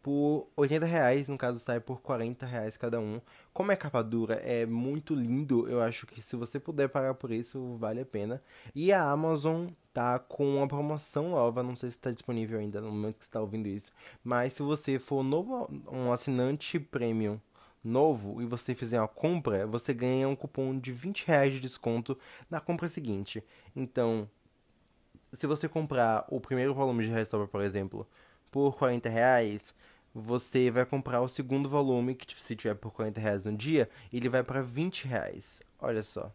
por 0.03 0.49
80 0.57 0.87
reais, 0.87 1.29
no 1.29 1.37
caso 1.37 1.59
sai 1.59 1.81
por 1.81 2.01
40 2.01 2.47
reais 2.47 2.77
cada 2.77 2.99
um. 3.01 3.21
Como 3.53 3.71
é 3.73 3.77
capa 3.77 4.03
dura, 4.03 4.35
é 4.37 4.65
muito 4.67 5.15
lindo, 5.15 5.69
eu 5.69 5.81
acho 5.83 6.07
que 6.07 6.23
se 6.23 6.37
você 6.37 6.59
puder 6.59 6.89
pagar 6.89 7.15
por 7.15 7.31
isso, 7.31 7.77
vale 7.77 8.01
a 8.01 8.07
pena. 8.07 8.43
E 8.75 8.93
a 8.93 9.03
Amazon 9.11 9.69
tá 9.93 10.19
com 10.19 10.57
uma 10.57 10.69
promoção 10.69 11.31
nova, 11.31 11.63
não 11.63 11.77
sei 11.77 11.91
se 11.91 11.97
está 11.97 12.11
disponível 12.11 12.59
ainda 12.59 12.81
no 12.81 12.91
momento 12.91 13.19
que 13.19 13.25
está 13.25 13.41
ouvindo 13.41 13.69
isso, 13.69 13.93
mas 14.23 14.53
se 14.53 14.63
você 14.63 14.99
for 14.99 15.23
novo, 15.23 15.69
um 15.91 16.13
assinante 16.13 16.79
premium 16.79 17.41
novo 17.83 18.43
e 18.43 18.47
você 18.47 18.75
fizer 18.75 19.01
uma 19.01 19.09
compra, 19.09 19.67
você 19.67 19.93
ganha 19.95 20.29
um 20.29 20.37
cupom 20.37 20.79
de 20.79 20.93
20 20.93 21.27
reais 21.27 21.53
de 21.53 21.61
desconto 21.61 22.19
na 22.51 22.61
compra 22.61 22.89
seguinte. 22.89 23.43
Então, 23.75 24.29
se 25.33 25.47
você 25.47 25.69
comprar 25.69 26.25
o 26.29 26.41
primeiro 26.41 26.75
volume 26.75 27.05
de 27.05 27.11
Restore, 27.11 27.49
por 27.49 27.61
exemplo, 27.63 28.07
por 28.51 28.77
40 28.77 29.09
reais, 29.09 29.75
você 30.15 30.71
vai 30.71 30.85
comprar 30.85 31.21
o 31.23 31.29
segundo 31.29 31.69
volume, 31.69 32.15
que 32.15 32.41
se 32.41 32.57
tiver 32.57 32.75
por 32.75 32.93
40 32.93 33.21
reais 33.21 33.45
no 33.45 33.57
dia, 33.57 33.89
ele 34.13 34.29
vai 34.29 34.43
para 34.43 34.61
20 34.63 35.07
reais. 35.07 35.63
Olha 35.79 36.03
só. 36.03 36.33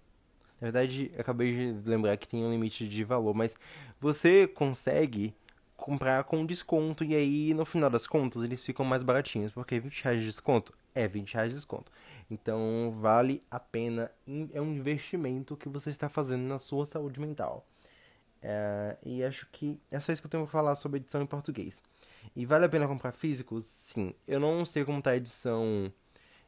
Na 0.66 0.72
verdade, 0.72 1.12
acabei 1.16 1.74
de 1.74 1.88
lembrar 1.88 2.18
que 2.18 2.28
tem 2.28 2.44
um 2.44 2.50
limite 2.50 2.90
de 2.90 3.04
valor, 3.04 3.36
mas 3.36 3.56
você 4.00 4.48
consegue 4.48 5.32
comprar 5.78 6.24
com 6.24 6.44
desconto 6.44 7.04
e 7.04 7.14
aí 7.14 7.54
no 7.54 7.64
final 7.66 7.88
das 7.88 8.08
contas 8.08 8.44
eles 8.44 8.66
ficam 8.66 8.84
mais 8.84 9.04
baratinhos, 9.04 9.52
porque 9.52 9.80
20 9.80 10.04
reais 10.04 10.20
de 10.22 10.26
desconto 10.26 10.74
é 10.96 11.08
20 11.08 11.36
reais 11.36 11.52
de 11.52 11.56
desconto. 11.58 11.92
Então 12.32 12.98
vale 13.00 13.44
a 13.52 13.60
pena, 13.60 14.10
é 14.52 14.60
um 14.60 14.74
investimento 14.74 15.56
que 15.56 15.70
você 15.70 15.92
está 15.92 16.10
fazendo 16.10 16.42
na 16.42 16.58
sua 16.58 16.88
saúde 16.88 17.20
mental. 17.20 17.64
É, 18.42 18.98
e 19.06 19.24
acho 19.24 19.48
que 19.52 19.80
é 19.92 20.00
só 20.00 20.12
isso 20.12 20.20
que 20.20 20.26
eu 20.26 20.32
tenho 20.32 20.46
para 20.46 20.52
falar 20.52 20.76
sobre 20.76 20.98
edição 20.98 21.22
em 21.22 21.28
português. 21.28 21.84
E 22.36 22.44
vale 22.44 22.66
a 22.66 22.70
pena 22.70 22.88
comprar 22.88 23.12
físico? 23.12 23.62
Sim. 23.62 24.16
Eu 24.28 24.40
não 24.40 24.66
sei 24.66 24.84
como 24.84 25.00
tá 25.00 25.12
a 25.12 25.18
edição 25.18 25.94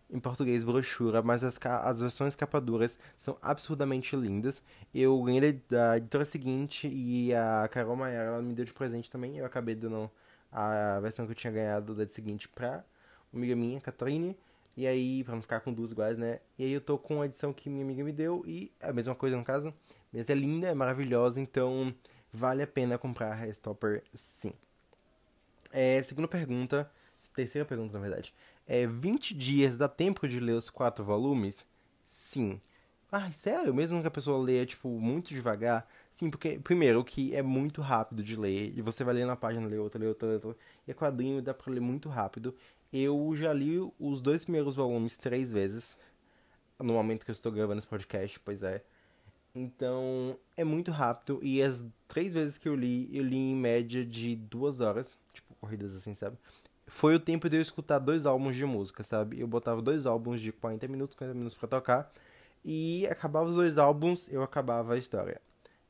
em 0.09 0.19
português 0.19 0.63
brochura, 0.63 1.21
mas 1.21 1.43
as, 1.43 1.59
as 1.83 1.99
versões 1.99 2.35
capaduras 2.35 2.97
são 3.17 3.37
absurdamente 3.41 4.15
lindas. 4.15 4.61
Eu 4.93 5.21
ganhei 5.23 5.61
da 5.69 5.97
editora 5.97 6.25
seguinte 6.25 6.87
e 6.87 7.33
a 7.33 7.67
Carol 7.69 7.95
Maier 7.95 8.27
ela 8.27 8.41
me 8.41 8.53
deu 8.53 8.65
de 8.65 8.73
presente 8.73 9.11
também. 9.11 9.37
Eu 9.37 9.45
acabei 9.45 9.75
dando 9.75 10.09
a 10.51 10.99
versão 11.01 11.25
que 11.25 11.31
eu 11.31 11.35
tinha 11.35 11.51
ganhado 11.51 11.93
da 11.93 12.07
seguinte 12.07 12.47
pra 12.47 12.83
uma 13.31 13.39
amiga 13.39 13.55
minha, 13.55 13.81
Catrine. 13.81 14.37
E 14.75 14.85
aí, 14.85 15.23
pra 15.23 15.33
não 15.33 15.41
ficar 15.41 15.59
com 15.61 15.73
duas 15.73 15.91
iguais, 15.91 16.17
né? 16.17 16.39
E 16.57 16.63
aí 16.63 16.71
eu 16.71 16.79
tô 16.79 16.99
com 16.99 17.21
a 17.21 17.25
edição 17.25 17.51
que 17.51 17.67
minha 17.69 17.83
amiga 17.83 18.03
me 18.03 18.11
deu 18.11 18.43
e 18.45 18.71
é 18.79 18.89
a 18.89 18.93
mesma 18.93 19.15
coisa 19.15 19.35
no 19.35 19.43
caso. 19.43 19.73
Mas 20.13 20.29
é 20.29 20.35
linda, 20.35 20.67
é 20.67 20.73
maravilhosa, 20.73 21.41
então 21.41 21.93
vale 22.31 22.61
a 22.61 22.67
pena 22.67 22.97
comprar 22.97 23.31
a 23.31 23.35
Restopper 23.35 24.03
sim. 24.13 24.53
É, 25.71 26.01
segunda 26.03 26.27
pergunta, 26.27 26.89
terceira 27.35 27.65
pergunta 27.65 27.93
na 27.93 27.99
verdade. 27.99 28.33
É 28.67 28.85
20 28.85 29.33
dias 29.33 29.77
dá 29.77 29.87
tempo 29.87 30.27
de 30.27 30.39
ler 30.39 30.53
os 30.53 30.69
quatro 30.69 31.03
volumes? 31.03 31.65
Sim. 32.07 32.59
Ah, 33.09 33.31
sério? 33.31 33.73
Mesmo 33.73 34.01
que 34.01 34.07
a 34.07 34.11
pessoa 34.11 34.43
leia, 34.43 34.65
tipo, 34.65 34.89
muito 34.89 35.29
devagar? 35.33 35.87
Sim, 36.11 36.29
porque, 36.29 36.59
primeiro, 36.59 37.01
que 37.03 37.33
é 37.33 37.41
muito 37.41 37.81
rápido 37.81 38.21
de 38.21 38.35
ler, 38.35 38.73
e 38.77 38.81
você 38.81 39.03
vai 39.05 39.13
ler 39.13 39.25
na 39.25 39.37
página, 39.37 39.65
ler 39.65 39.79
outra, 39.79 39.99
ler 40.01 40.07
outra, 40.07 40.27
ler 40.27 40.33
outra, 40.35 40.57
e 40.85 40.91
é 40.91 40.93
quadrinho, 40.93 41.41
dá 41.41 41.53
pra 41.53 41.71
ler 41.71 41.79
muito 41.79 42.09
rápido. 42.09 42.53
Eu 42.91 43.33
já 43.35 43.53
li 43.53 43.79
os 43.97 44.21
dois 44.21 44.43
primeiros 44.43 44.75
volumes 44.75 45.15
três 45.15 45.51
vezes, 45.51 45.97
no 46.77 46.93
momento 46.93 47.23
que 47.23 47.31
eu 47.31 47.33
estou 47.33 47.51
gravando 47.51 47.79
esse 47.79 47.87
podcast, 47.87 48.37
pois 48.41 48.63
é. 48.63 48.83
Então, 49.55 50.37
é 50.55 50.63
muito 50.63 50.91
rápido. 50.91 51.39
E 51.41 51.61
as 51.63 51.87
três 52.07 52.33
vezes 52.33 52.57
que 52.57 52.67
eu 52.69 52.75
li, 52.75 53.09
eu 53.15 53.23
li 53.23 53.37
em 53.37 53.55
média 53.55 54.05
de 54.05 54.35
duas 54.35 54.81
horas. 54.81 55.17
Tipo, 55.33 55.55
corridas 55.55 55.95
assim, 55.95 56.13
sabe? 56.13 56.37
Foi 56.87 57.15
o 57.15 57.19
tempo 57.19 57.49
de 57.49 57.57
eu 57.57 57.61
escutar 57.61 57.99
dois 57.99 58.25
álbuns 58.25 58.55
de 58.55 58.65
música, 58.65 59.03
sabe? 59.03 59.39
Eu 59.39 59.47
botava 59.47 59.81
dois 59.81 60.05
álbuns 60.05 60.41
de 60.41 60.51
40 60.51 60.87
minutos, 60.87 61.15
40 61.17 61.35
minutos 61.35 61.57
para 61.57 61.67
tocar. 61.67 62.11
E 62.63 63.05
acabava 63.07 63.47
os 63.47 63.55
dois 63.55 63.77
álbuns, 63.77 64.31
eu 64.31 64.41
acabava 64.41 64.93
a 64.93 64.97
história. 64.97 65.41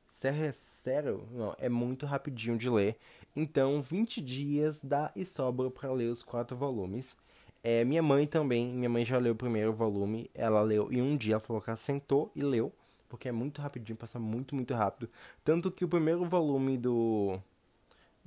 Sério? 0.09 0.45
É 0.45 0.51
sério? 0.51 1.27
Não, 1.31 1.55
é 1.59 1.69
muito 1.69 2.05
rapidinho 2.05 2.57
de 2.57 2.69
ler. 2.69 2.97
Então, 3.35 3.81
20 3.81 4.21
dias 4.21 4.79
dá 4.83 5.11
e 5.15 5.25
sobra 5.25 5.69
para 5.69 5.91
ler 5.91 6.09
os 6.09 6.23
quatro 6.23 6.57
volumes. 6.57 7.15
É, 7.63 7.83
minha 7.85 8.01
mãe 8.01 8.25
também, 8.25 8.73
minha 8.73 8.89
mãe 8.89 9.05
já 9.05 9.17
leu 9.19 9.33
o 9.33 9.35
primeiro 9.35 9.73
volume. 9.73 10.29
Ela 10.33 10.61
leu 10.61 10.91
em 10.91 11.01
um 11.01 11.15
dia, 11.15 11.35
ela 11.35 11.39
falou 11.39 11.61
que 11.61 11.69
ela 11.69 11.77
sentou 11.77 12.31
e 12.35 12.41
leu 12.43 12.73
porque 13.07 13.29
é 13.29 13.31
muito 13.31 13.61
rapidinho, 13.61 13.97
passa 13.97 14.19
muito, 14.19 14.55
muito 14.55 14.73
rápido. 14.73 15.09
Tanto 15.43 15.71
que 15.71 15.85
o 15.85 15.87
primeiro 15.87 16.25
volume 16.25 16.77
do 16.77 17.39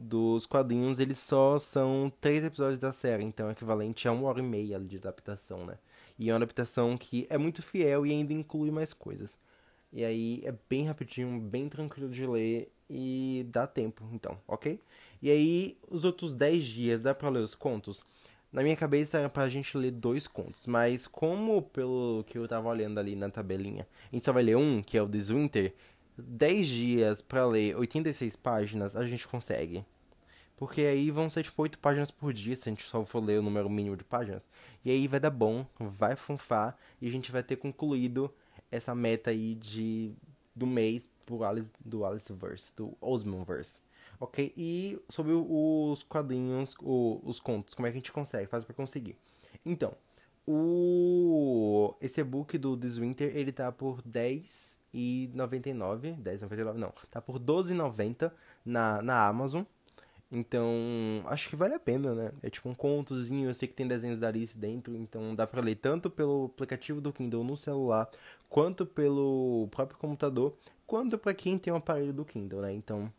dos 0.00 0.47
quadrinhos, 0.47 0.99
eles 0.99 1.19
só 1.19 1.59
são 1.59 2.11
três 2.21 2.42
episódios 2.42 2.78
da 2.78 2.90
série, 2.90 3.23
então 3.23 3.49
é 3.49 3.52
equivalente 3.52 4.09
a 4.09 4.12
uma 4.12 4.28
hora 4.28 4.40
e 4.40 4.42
meia 4.42 4.80
de 4.80 4.97
adaptação, 4.97 5.66
né? 5.66 5.76
E 6.19 6.30
é 6.30 6.33
uma 6.33 6.38
adaptação 6.38 6.97
que 6.97 7.26
é 7.28 7.37
muito 7.37 7.62
fiel 7.62 8.07
e 8.07 8.11
ainda 8.11 8.33
inclui 8.33 8.71
mais 8.71 8.95
coisas. 8.95 9.38
E 9.92 10.04
aí 10.04 10.40
é 10.45 10.54
bem 10.69 10.87
rapidinho, 10.87 11.38
bem 11.40 11.69
tranquilo 11.69 12.09
de 12.09 12.26
ler 12.26 12.73
e 12.88 13.47
dá 13.50 13.66
tempo, 13.66 14.09
então, 14.12 14.38
ok? 14.49 14.80
E 15.21 15.30
aí, 15.30 15.76
os 15.88 16.04
outros 16.04 16.33
10 16.33 16.64
dias, 16.64 17.00
dá 17.00 17.14
pra 17.14 17.28
ler 17.28 17.40
os 17.40 17.54
contos? 17.54 18.02
Na 18.52 18.62
minha 18.62 18.76
cabeça 18.76 19.19
era 19.19 19.28
pra 19.28 19.49
gente 19.49 19.76
ler 19.76 19.92
dois 19.92 20.26
contos, 20.26 20.66
mas 20.66 21.07
como 21.07 21.62
pelo 21.62 22.25
que 22.26 22.37
eu 22.37 22.49
tava 22.49 22.69
olhando 22.69 22.99
ali 22.99 23.14
na 23.14 23.28
tabelinha, 23.28 23.87
a 24.11 24.14
gente 24.14 24.25
só 24.25 24.33
vai 24.33 24.42
ler 24.42 24.57
um, 24.57 24.83
que 24.83 24.97
é 24.99 25.02
o 25.02 25.09
This 25.09 25.28
Winter, 25.28 25.73
10 26.18 26.66
dias 26.66 27.22
para 27.22 27.46
ler 27.46 27.76
86 27.76 28.36
páginas, 28.36 28.96
a 28.96 29.06
gente 29.06 29.26
consegue. 29.26 29.84
Porque 30.56 30.82
aí 30.82 31.10
vão 31.10 31.30
ser 31.30 31.42
tipo 31.42 31.62
8 31.62 31.78
páginas 31.78 32.10
por 32.10 32.32
dia, 32.32 32.54
se 32.54 32.68
a 32.68 32.72
gente 32.72 32.82
só 32.82 33.04
for 33.04 33.24
ler 33.24 33.38
o 33.38 33.42
número 33.42 33.70
mínimo 33.70 33.96
de 33.96 34.04
páginas. 34.04 34.46
E 34.84 34.90
aí 34.90 35.08
vai 35.08 35.18
dar 35.18 35.30
bom, 35.30 35.66
vai 35.78 36.14
funfar, 36.14 36.76
e 37.00 37.08
a 37.08 37.10
gente 37.10 37.32
vai 37.32 37.42
ter 37.42 37.56
concluído 37.56 38.30
essa 38.70 38.94
meta 38.94 39.30
aí 39.30 39.54
de 39.54 40.12
do 40.54 40.66
mês 40.66 41.08
do 41.26 41.42
Alice, 41.44 41.72
do 41.82 42.04
Aliceverse, 42.04 42.74
do 42.76 42.96
Osmanverse. 43.00 43.80
Ok? 44.18 44.52
E 44.54 45.00
sobre 45.08 45.32
os 45.32 46.02
quadrinhos, 46.02 46.76
os 46.78 47.40
contos, 47.40 47.74
como 47.74 47.86
é 47.86 47.90
que 47.90 47.96
a 47.96 48.00
gente 48.00 48.12
consegue? 48.12 48.46
Faz 48.46 48.62
para 48.64 48.74
conseguir. 48.74 49.16
Então, 49.64 49.94
o 50.52 51.95
esse 52.00 52.21
e-book 52.21 52.59
do 52.59 52.76
This 52.76 52.99
Winter, 52.99 53.37
ele 53.37 53.52
tá 53.52 53.71
por 53.71 53.99
R$10,99. 53.99 56.21
10,99 56.23 56.75
não, 56.75 56.92
tá 57.11 57.21
por 57.21 57.37
R$12,90 57.37 58.33
na, 58.64 59.02
na 59.02 59.26
Amazon. 59.26 59.62
Então, 60.33 60.64
acho 61.26 61.49
que 61.49 61.57
vale 61.57 61.75
a 61.75 61.78
pena, 61.78 62.14
né? 62.14 62.30
É 62.42 62.49
tipo 62.49 62.69
um 62.69 62.75
contozinho, 62.75 63.49
eu 63.49 63.54
sei 63.54 63.66
que 63.66 63.75
tem 63.75 63.88
desenhos 63.88 64.19
da 64.19 64.28
Alice 64.28 64.57
dentro, 64.57 64.97
então 64.97 65.35
dá 65.35 65.45
pra 65.45 65.61
ler 65.61 65.75
tanto 65.75 66.09
pelo 66.09 66.47
aplicativo 66.47 67.00
do 67.00 67.12
Kindle 67.12 67.42
no 67.42 67.57
celular, 67.57 68.09
quanto 68.49 68.87
pelo 68.87 69.66
próprio 69.73 69.99
computador, 69.99 70.57
quanto 70.87 71.19
para 71.19 71.35
quem 71.35 71.59
tem 71.59 71.73
um 71.73 71.76
aparelho 71.76 72.12
do 72.12 72.25
Kindle, 72.25 72.61
né? 72.61 72.73
Então, 72.73 73.12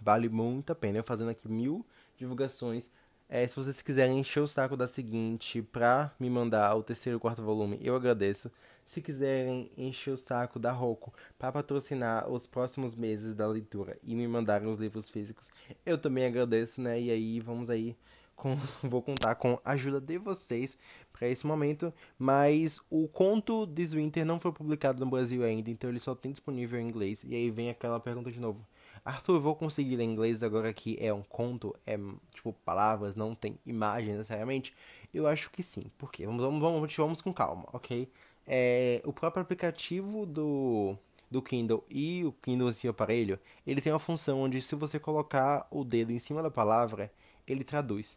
vale 0.00 0.28
muito 0.28 0.72
a 0.72 0.74
pena. 0.74 0.98
Eu 0.98 1.04
fazendo 1.04 1.30
aqui 1.30 1.48
mil 1.48 1.84
divulgações. 2.16 2.90
É, 3.28 3.46
se 3.46 3.56
vocês 3.56 3.82
quiserem 3.82 4.20
encher 4.20 4.40
o 4.40 4.46
saco 4.46 4.76
da 4.76 4.86
seguinte 4.86 5.60
pra 5.60 6.12
me 6.18 6.30
mandar 6.30 6.74
o 6.76 6.82
terceiro 6.82 7.18
e 7.18 7.20
quarto 7.20 7.42
volume, 7.42 7.78
eu 7.82 7.96
agradeço. 7.96 8.50
Se 8.84 9.02
quiserem 9.02 9.68
encher 9.76 10.12
o 10.12 10.16
saco 10.16 10.60
da 10.60 10.70
Roku 10.70 11.12
para 11.36 11.50
patrocinar 11.50 12.30
os 12.30 12.46
próximos 12.46 12.94
meses 12.94 13.34
da 13.34 13.48
leitura 13.48 13.98
e 14.04 14.14
me 14.14 14.28
mandarem 14.28 14.68
os 14.68 14.78
livros 14.78 15.10
físicos, 15.10 15.50
eu 15.84 15.98
também 15.98 16.24
agradeço, 16.24 16.80
né? 16.80 17.00
E 17.00 17.10
aí 17.10 17.40
vamos 17.40 17.68
aí 17.68 17.96
com, 18.36 18.54
vou 18.88 19.02
contar 19.02 19.34
com 19.34 19.58
a 19.64 19.72
ajuda 19.72 20.00
de 20.00 20.18
vocês 20.18 20.78
para 21.12 21.28
esse 21.28 21.44
momento, 21.44 21.92
mas 22.16 22.80
o 22.88 23.08
conto 23.08 23.66
This 23.66 23.92
Winter 23.92 24.24
não 24.24 24.38
foi 24.38 24.52
publicado 24.52 25.00
no 25.00 25.10
Brasil 25.10 25.42
ainda, 25.42 25.68
então 25.68 25.90
ele 25.90 25.98
só 25.98 26.14
tem 26.14 26.30
disponível 26.30 26.78
em 26.78 26.86
inglês. 26.86 27.24
E 27.24 27.34
aí 27.34 27.50
vem 27.50 27.70
aquela 27.70 27.98
pergunta 27.98 28.30
de 28.30 28.38
novo. 28.38 28.64
Arthur, 29.06 29.36
eu 29.36 29.40
vou 29.40 29.56
conseguir 29.56 29.96
ler 29.96 30.04
inglês 30.04 30.42
agora 30.42 30.72
que 30.72 30.96
é 31.00 31.12
um 31.12 31.22
conto, 31.22 31.74
é 31.86 31.96
tipo 32.34 32.52
palavras, 32.64 33.16
não 33.16 33.34
tem 33.34 33.58
imagem 33.64 34.14
necessariamente? 34.14 34.74
Eu 35.14 35.26
acho 35.26 35.50
que 35.50 35.62
sim. 35.62 35.90
Por 35.96 36.12
quê? 36.12 36.26
Vamos, 36.26 36.42
vamos, 36.42 36.60
vamos, 36.60 36.96
vamos 36.96 37.22
com 37.22 37.32
calma, 37.32 37.66
ok? 37.72 38.08
é, 38.46 39.02
o 39.04 39.12
próprio 39.12 39.42
aplicativo 39.42 40.24
do, 40.24 40.96
do 41.30 41.42
Kindle 41.42 41.84
e 41.90 42.24
o 42.24 42.32
Kindle 42.32 42.68
em 42.68 42.72
seu 42.72 42.90
aparelho, 42.92 43.38
ele 43.66 43.80
tem 43.80 43.92
uma 43.92 43.98
função 43.98 44.40
onde 44.40 44.60
se 44.62 44.74
você 44.74 44.98
colocar 44.98 45.66
o 45.70 45.84
dedo 45.84 46.12
em 46.12 46.18
cima 46.18 46.42
da 46.42 46.50
palavra, 46.50 47.12
ele 47.46 47.64
traduz. 47.64 48.16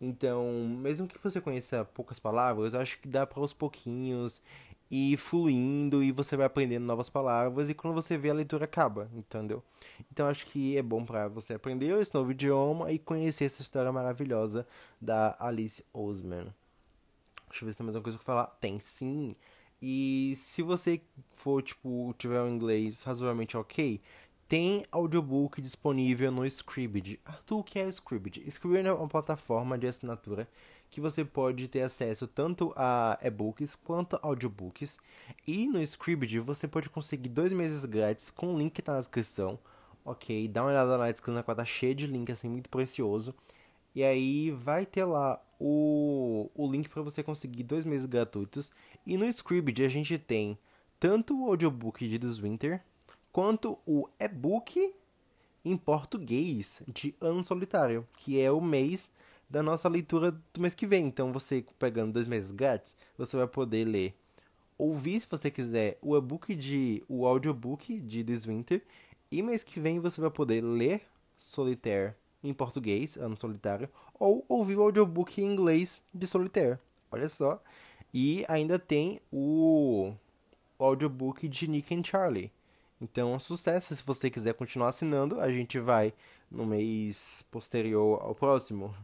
Então, 0.00 0.66
mesmo 0.80 1.06
que 1.06 1.22
você 1.22 1.40
conheça 1.40 1.84
poucas 1.84 2.18
palavras, 2.18 2.74
acho 2.74 2.98
que 2.98 3.08
dá 3.08 3.26
para 3.26 3.40
aos 3.40 3.52
pouquinhos 3.52 4.42
ir 4.90 5.16
fluindo 5.16 6.02
e 6.02 6.10
você 6.10 6.36
vai 6.36 6.46
aprendendo 6.46 6.84
novas 6.84 7.08
palavras 7.08 7.70
e 7.70 7.74
quando 7.74 7.94
você 7.94 8.18
vê 8.18 8.30
a 8.30 8.34
leitura 8.34 8.64
acaba, 8.64 9.08
entendeu? 9.14 9.62
Então 10.10 10.26
acho 10.26 10.46
que 10.46 10.76
é 10.76 10.82
bom 10.82 11.04
para 11.04 11.28
você 11.28 11.54
aprender 11.54 11.96
esse 12.00 12.14
novo 12.14 12.32
idioma 12.32 12.90
e 12.90 12.98
conhecer 12.98 13.44
essa 13.44 13.62
história 13.62 13.92
maravilhosa 13.92 14.66
da 15.00 15.36
Alice 15.38 15.84
Oseman. 15.92 16.52
Deixa 17.48 17.64
eu 17.64 17.66
ver 17.66 17.72
se 17.72 17.78
tem 17.78 17.84
mais 17.84 17.96
uma 17.96 18.02
coisa 18.02 18.18
pra 18.18 18.24
falar. 18.24 18.46
Tem 18.60 18.80
sim. 18.80 19.36
E 19.82 20.34
se 20.36 20.62
você 20.62 21.00
for, 21.34 21.62
tipo, 21.62 22.14
tiver 22.18 22.40
um 22.42 22.48
inglês 22.48 23.02
razoavelmente 23.02 23.56
ok, 23.56 24.00
tem 24.46 24.84
audiobook 24.90 25.60
disponível 25.60 26.30
no 26.30 26.44
Scribd. 26.44 27.20
Arthur, 27.24 27.58
o 27.58 27.64
que 27.64 27.78
é 27.78 27.84
o 27.84 27.88
Scribd? 27.88 28.42
Scribd 28.46 28.88
é 28.88 28.92
uma 28.92 29.08
plataforma 29.08 29.78
de 29.78 29.86
assinatura 29.86 30.48
que 30.90 31.00
você 31.00 31.24
pode 31.24 31.68
ter 31.68 31.82
acesso 31.82 32.26
tanto 32.26 32.72
a 32.76 33.18
e-books 33.22 33.76
quanto 33.76 34.16
a 34.16 34.20
audiobooks. 34.22 34.98
E 35.46 35.66
no 35.68 35.80
Scribd 35.80 36.40
você 36.40 36.66
pode 36.66 36.90
conseguir 36.90 37.28
dois 37.28 37.52
meses 37.52 37.84
grátis 37.84 38.30
com 38.30 38.54
o 38.54 38.58
link 38.58 38.72
que 38.72 38.82
tá 38.82 38.94
na 38.94 39.00
descrição. 39.00 39.58
Ok, 40.04 40.48
dá 40.48 40.62
uma 40.62 40.70
olhada 40.70 40.98
na 40.98 41.12
descrição, 41.12 41.42
tá 41.42 41.64
cheia 41.64 41.94
de 41.94 42.06
link, 42.06 42.32
assim, 42.32 42.48
muito 42.48 42.68
precioso. 42.68 43.34
E 43.94 44.02
aí 44.02 44.50
vai 44.50 44.84
ter 44.84 45.04
lá 45.04 45.40
o, 45.58 46.50
o 46.54 46.70
link 46.70 46.88
para 46.88 47.02
você 47.02 47.22
conseguir 47.22 47.62
dois 47.62 47.84
meses 47.84 48.06
gratuitos. 48.06 48.72
E 49.06 49.16
no 49.16 49.26
Scribd 49.26 49.84
a 49.84 49.88
gente 49.88 50.18
tem 50.18 50.58
tanto 50.98 51.38
o 51.40 51.46
audiobook 51.46 52.06
de 52.08 52.18
This 52.18 52.38
Winter, 52.38 52.82
quanto 53.32 53.78
o 53.86 54.08
e-book 54.18 54.92
em 55.64 55.76
português 55.76 56.82
de 56.88 57.14
Ano 57.20 57.44
Solitário, 57.44 58.06
que 58.14 58.40
é 58.40 58.50
o 58.50 58.60
mês 58.60 59.10
da 59.50 59.62
nossa 59.62 59.88
leitura 59.88 60.30
do 60.30 60.60
mês 60.60 60.74
que 60.74 60.86
vem. 60.86 61.06
Então 61.06 61.32
você 61.32 61.64
pegando 61.78 62.12
dois 62.12 62.28
meses 62.28 62.52
grátis, 62.52 62.96
você 63.18 63.36
vai 63.36 63.48
poder 63.48 63.84
ler, 63.84 64.14
ouvir 64.78 65.18
se 65.18 65.26
você 65.28 65.50
quiser 65.50 65.98
o 66.00 66.16
e-book 66.16 66.54
de 66.54 67.02
o 67.08 67.26
audiobook 67.26 67.98
de 67.98 68.22
This 68.22 68.46
Winter 68.46 68.82
e 69.30 69.42
mês 69.42 69.64
que 69.64 69.80
vem 69.80 69.98
você 69.98 70.20
vai 70.20 70.30
poder 70.30 70.62
ler 70.62 71.02
Solitaire 71.38 72.14
em 72.42 72.54
português, 72.54 73.16
Ano 73.16 73.36
Solitário, 73.36 73.88
ou 74.18 74.44
ouvir 74.48 74.76
o 74.76 74.82
audiobook 74.82 75.40
em 75.40 75.44
inglês 75.44 76.02
de 76.12 76.26
Solitaire. 76.26 76.78
Olha 77.10 77.28
só. 77.28 77.62
E 78.12 78.44
ainda 78.48 78.78
tem 78.78 79.20
o, 79.30 80.12
o 80.78 80.84
audiobook 80.84 81.46
de 81.48 81.68
Nick 81.68 81.94
and 81.94 82.04
Charlie. 82.04 82.50
Então, 83.00 83.34
é 83.34 83.38
sucesso. 83.38 83.94
Se 83.94 84.02
você 84.02 84.28
quiser 84.28 84.54
continuar 84.54 84.88
assinando, 84.88 85.40
a 85.40 85.50
gente 85.50 85.78
vai 85.78 86.12
no 86.50 86.66
mês 86.66 87.44
posterior 87.50 88.20
ao 88.22 88.34
próximo. 88.34 88.94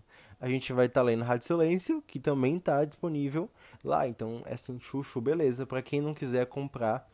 A 0.41 0.49
gente 0.49 0.73
vai 0.73 0.87
estar 0.87 1.01
tá 1.01 1.05
lendo 1.05 1.25
Rádio 1.25 1.47
Silêncio, 1.47 2.03
que 2.07 2.19
também 2.19 2.57
está 2.57 2.85
disponível 2.85 3.51
lá. 3.83 4.07
Então, 4.07 4.43
é 4.45 4.55
assim, 4.55 4.79
chuchu, 4.79 5.21
beleza. 5.21 5.67
Para 5.67 5.83
quem 5.83 6.01
não 6.01 6.13
quiser 6.13 6.47
comprar 6.47 7.09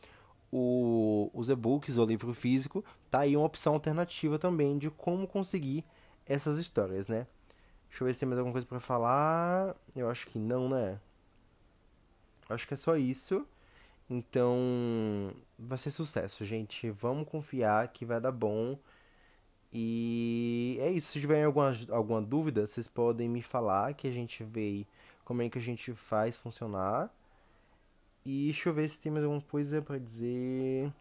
o, 0.51 1.31
os 1.33 1.49
e-books 1.49 1.97
ou 1.97 2.05
livro 2.05 2.33
físico, 2.33 2.83
tá 3.09 3.21
aí 3.21 3.35
uma 3.35 3.45
opção 3.45 3.73
alternativa 3.73 4.37
também 4.37 4.77
de 4.77 4.89
como 4.89 5.27
conseguir 5.27 5.85
essas 6.25 6.57
histórias, 6.57 7.07
né? 7.07 7.25
Deixa 7.89 8.03
eu 8.03 8.07
ver 8.07 8.13
se 8.13 8.19
tem 8.21 8.27
mais 8.27 8.39
alguma 8.39 8.53
coisa 8.53 8.67
para 8.67 8.79
falar. 8.79 9.75
Eu 9.95 10.09
acho 10.09 10.27
que 10.27 10.37
não, 10.37 10.67
né? 10.67 10.99
Acho 12.49 12.67
que 12.67 12.73
é 12.73 12.77
só 12.77 12.97
isso. 12.97 13.47
Então, 14.09 15.33
vai 15.57 15.77
ser 15.77 15.91
sucesso, 15.91 16.43
gente. 16.43 16.89
Vamos 16.89 17.27
confiar 17.27 17.87
que 17.87 18.05
vai 18.05 18.19
dar 18.19 18.31
bom. 18.31 18.77
E 19.73 20.77
é 20.79 20.91
isso. 20.91 21.11
Se 21.11 21.19
tiverem 21.19 21.45
alguma, 21.45 21.73
alguma 21.89 22.21
dúvida, 22.21 22.67
vocês 22.67 22.87
podem 22.87 23.27
me 23.27 23.41
falar 23.41 23.93
que 23.95 24.07
a 24.07 24.11
gente 24.11 24.43
vê 24.43 24.85
como 25.25 25.41
é 25.41 25.49
que 25.49 25.57
a 25.57 25.61
gente 25.61 25.93
faz 25.93 26.37
funcionar. 26.37 27.11
E 28.23 28.45
deixa 28.45 28.69
eu 28.69 28.73
ver 28.73 28.87
se 28.87 29.01
tem 29.01 29.11
mais 29.11 29.25
alguma 29.25 29.41
coisa 29.41 29.81
para 29.81 29.97
dizer. 29.97 30.93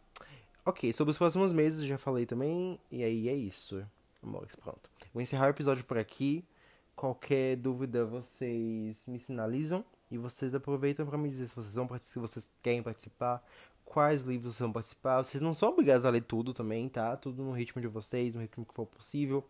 Ok, 0.64 0.92
sobre 0.92 1.10
os 1.10 1.18
próximos 1.18 1.52
meses 1.52 1.84
já 1.84 1.98
falei 1.98 2.24
também. 2.24 2.80
E 2.90 3.04
aí 3.04 3.28
é 3.28 3.34
isso. 3.34 3.86
Amores, 4.22 4.56
pronto. 4.56 4.90
Vou 5.12 5.22
encerrar 5.22 5.46
o 5.46 5.50
episódio 5.50 5.84
por 5.84 5.98
aqui. 5.98 6.44
Qualquer 6.96 7.56
dúvida 7.56 8.06
vocês 8.06 9.06
me 9.06 9.18
sinalizam 9.18 9.84
e 10.10 10.18
vocês 10.18 10.54
aproveitam 10.54 11.06
para 11.06 11.16
me 11.18 11.28
dizer 11.28 11.48
se 11.48 11.56
vocês 11.56 11.74
vão 11.74 11.88
se 11.98 12.18
vocês 12.18 12.50
querem 12.62 12.82
participar, 12.82 13.42
quais 13.84 14.22
livros 14.22 14.58
vão 14.58 14.72
participar. 14.72 15.22
Vocês 15.22 15.42
não 15.42 15.54
são 15.54 15.68
obrigados 15.70 16.04
a 16.04 16.10
ler 16.10 16.22
tudo 16.22 16.54
também, 16.54 16.88
tá? 16.88 17.16
Tudo 17.16 17.42
no 17.42 17.52
ritmo 17.52 17.80
de 17.80 17.88
vocês, 17.88 18.34
no 18.34 18.40
ritmo 18.40 18.64
que 18.64 18.74
for 18.74 18.86
possível. 18.86 19.44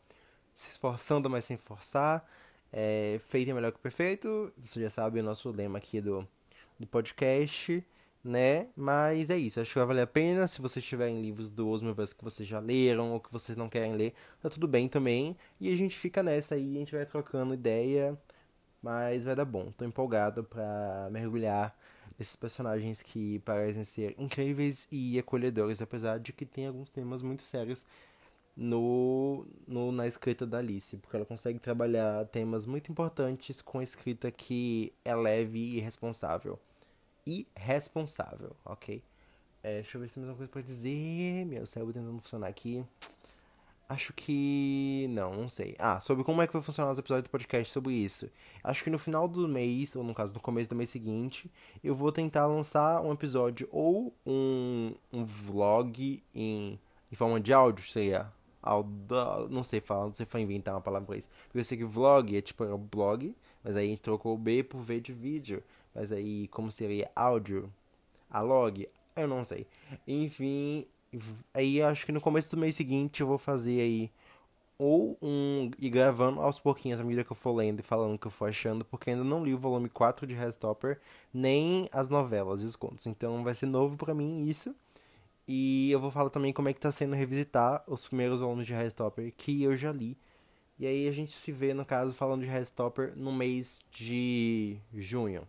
Se 0.54 0.70
esforçando, 0.70 1.30
mas 1.30 1.44
sem 1.44 1.56
forçar. 1.56 2.28
É, 2.72 3.20
feito 3.28 3.50
é 3.50 3.54
melhor 3.54 3.72
que 3.72 3.78
perfeito. 3.78 4.52
Você 4.62 4.80
já 4.80 4.90
sabe 4.90 5.20
o 5.20 5.22
nosso 5.22 5.50
lema 5.50 5.78
aqui 5.78 6.00
do, 6.00 6.26
do 6.78 6.86
podcast 6.86 7.84
né? 8.24 8.68
Mas 8.76 9.30
é 9.30 9.36
isso, 9.36 9.60
acho 9.60 9.72
que 9.72 9.78
vai 9.78 9.86
valer 9.86 10.02
a 10.02 10.06
pena. 10.06 10.46
Se 10.48 10.60
vocês 10.60 10.84
tiverem 10.84 11.20
livros 11.20 11.50
do 11.50 11.68
Osmoverse 11.68 12.14
que 12.14 12.24
vocês 12.24 12.48
já 12.48 12.60
leram 12.60 13.12
ou 13.12 13.20
que 13.20 13.32
vocês 13.32 13.56
não 13.56 13.68
querem 13.68 13.94
ler, 13.94 14.14
tá 14.40 14.48
tudo 14.50 14.68
bem 14.68 14.88
também. 14.88 15.36
E 15.60 15.72
a 15.72 15.76
gente 15.76 15.96
fica 15.98 16.22
nessa 16.22 16.54
aí, 16.54 16.76
a 16.76 16.78
gente 16.78 16.94
vai 16.94 17.06
trocando 17.06 17.54
ideia, 17.54 18.18
mas 18.82 19.24
vai 19.24 19.34
dar 19.34 19.44
bom. 19.44 19.72
Tô 19.72 19.84
empolgado 19.84 20.44
pra 20.44 21.08
mergulhar 21.10 21.76
nesses 22.18 22.36
personagens 22.36 23.02
que 23.02 23.38
parecem 23.40 23.84
ser 23.84 24.14
incríveis 24.18 24.88
e 24.90 25.18
acolhedores, 25.18 25.80
apesar 25.82 26.18
de 26.20 26.32
que 26.32 26.44
tem 26.46 26.66
alguns 26.66 26.90
temas 26.90 27.22
muito 27.22 27.42
sérios 27.42 27.86
no, 28.56 29.46
no 29.66 29.92
na 29.92 30.06
escrita 30.06 30.46
da 30.46 30.58
Alice, 30.58 30.96
porque 30.98 31.16
ela 31.16 31.24
consegue 31.24 31.58
trabalhar 31.58 32.26
temas 32.26 32.66
muito 32.66 32.90
importantes 32.92 33.62
com 33.62 33.80
escrita 33.80 34.30
que 34.30 34.92
é 35.04 35.14
leve 35.14 35.58
e 35.58 35.80
responsável 35.80 36.58
irresponsável, 37.26 38.54
ok? 38.64 39.02
É, 39.62 39.74
deixa 39.74 39.96
eu 39.96 40.00
ver 40.00 40.08
se 40.08 40.14
tem 40.14 40.22
mais 40.24 40.32
uma 40.32 40.36
coisa 40.36 40.50
pra 40.50 40.62
dizer. 40.62 41.46
Meu 41.46 41.64
cérebro 41.66 41.94
tentando 41.94 42.20
funcionar 42.20 42.48
aqui. 42.48 42.84
Acho 43.88 44.12
que. 44.12 45.06
Não, 45.10 45.34
não 45.34 45.48
sei. 45.48 45.74
Ah, 45.78 46.00
sobre 46.00 46.24
como 46.24 46.40
é 46.40 46.46
que 46.46 46.52
vai 46.52 46.62
funcionar 46.62 46.92
os 46.92 46.98
episódios 46.98 47.24
do 47.24 47.30
podcast 47.30 47.72
sobre 47.72 47.94
isso. 47.94 48.30
Acho 48.64 48.82
que 48.82 48.90
no 48.90 48.98
final 48.98 49.28
do 49.28 49.46
mês, 49.48 49.94
ou 49.96 50.02
no 50.02 50.14
caso, 50.14 50.32
no 50.34 50.40
começo 50.40 50.70
do 50.70 50.76
mês 50.76 50.88
seguinte, 50.88 51.50
eu 51.84 51.94
vou 51.94 52.10
tentar 52.10 52.46
lançar 52.46 53.02
um 53.02 53.12
episódio 53.12 53.68
ou 53.70 54.14
um, 54.26 54.94
um 55.12 55.24
vlog 55.24 56.22
em, 56.34 56.80
em 57.10 57.14
forma 57.14 57.40
de 57.40 57.52
áudio, 57.52 57.84
seria. 57.90 58.32
Audio, 58.62 59.48
não 59.50 59.64
sei 59.64 59.80
falar, 59.80 60.06
não 60.06 60.14
sei 60.14 60.24
se 60.24 60.38
inventar 60.38 60.74
uma 60.74 60.80
palavra 60.80 61.06
pra 61.06 61.16
isso. 61.16 61.28
Porque 61.46 61.58
eu 61.58 61.64
sei 61.64 61.76
que 61.78 61.84
vlog 61.84 62.36
é 62.36 62.40
tipo 62.40 62.64
é 62.64 62.72
um 62.72 62.78
blog, 62.78 63.34
mas 63.62 63.76
aí 63.76 63.96
trocou 63.96 64.34
o 64.34 64.38
B 64.38 64.62
por 64.62 64.80
V 64.80 65.00
de 65.00 65.12
vídeo. 65.12 65.62
Mas 65.94 66.10
aí, 66.12 66.48
como 66.48 66.70
seria 66.70 67.10
áudio? 67.14 67.72
A 68.30 68.40
log? 68.40 68.88
Eu 69.14 69.28
não 69.28 69.44
sei. 69.44 69.66
Enfim, 70.06 70.86
Aí 71.52 71.82
acho 71.82 72.06
que 72.06 72.12
no 72.12 72.20
começo 72.20 72.50
do 72.50 72.56
mês 72.56 72.74
seguinte 72.76 73.20
eu 73.20 73.26
vou 73.26 73.38
fazer 73.38 73.80
aí 73.80 74.10
ou 74.78 75.16
um 75.22 75.70
e 75.78 75.88
gravando 75.90 76.40
aos 76.40 76.58
pouquinhos 76.58 76.98
à 76.98 77.04
medida 77.04 77.24
que 77.24 77.32
eu 77.32 77.36
for 77.36 77.54
lendo 77.54 77.80
e 77.80 77.82
falando 77.82 78.14
o 78.14 78.18
que 78.18 78.26
eu 78.26 78.30
for 78.30 78.48
achando, 78.48 78.84
porque 78.84 79.10
ainda 79.10 79.22
não 79.24 79.44
li 79.44 79.54
o 79.54 79.58
volume 79.58 79.88
4 79.88 80.26
de 80.26 80.34
Restopper, 80.34 81.00
nem 81.32 81.88
as 81.92 82.08
novelas 82.08 82.62
e 82.62 82.66
os 82.66 82.76
contos. 82.76 83.06
Então 83.06 83.44
vai 83.44 83.54
ser 83.54 83.66
novo 83.66 83.96
para 83.96 84.14
mim 84.14 84.44
isso. 84.48 84.74
E 85.46 85.90
eu 85.90 86.00
vou 86.00 86.10
falar 86.10 86.30
também 86.30 86.52
como 86.52 86.68
é 86.68 86.72
que 86.72 86.80
tá 86.80 86.90
sendo 86.92 87.14
revisitar 87.14 87.84
os 87.86 88.06
primeiros 88.06 88.40
volumes 88.40 88.66
de 88.66 88.74
Restopper 88.74 89.32
que 89.36 89.62
eu 89.62 89.76
já 89.76 89.92
li. 89.92 90.16
E 90.78 90.86
aí 90.86 91.08
a 91.08 91.12
gente 91.12 91.32
se 91.32 91.52
vê, 91.52 91.74
no 91.74 91.84
caso, 91.84 92.12
falando 92.12 92.40
de 92.42 92.48
Restopper 92.48 93.12
no 93.16 93.32
mês 93.32 93.80
de 93.90 94.78
junho. 94.92 95.46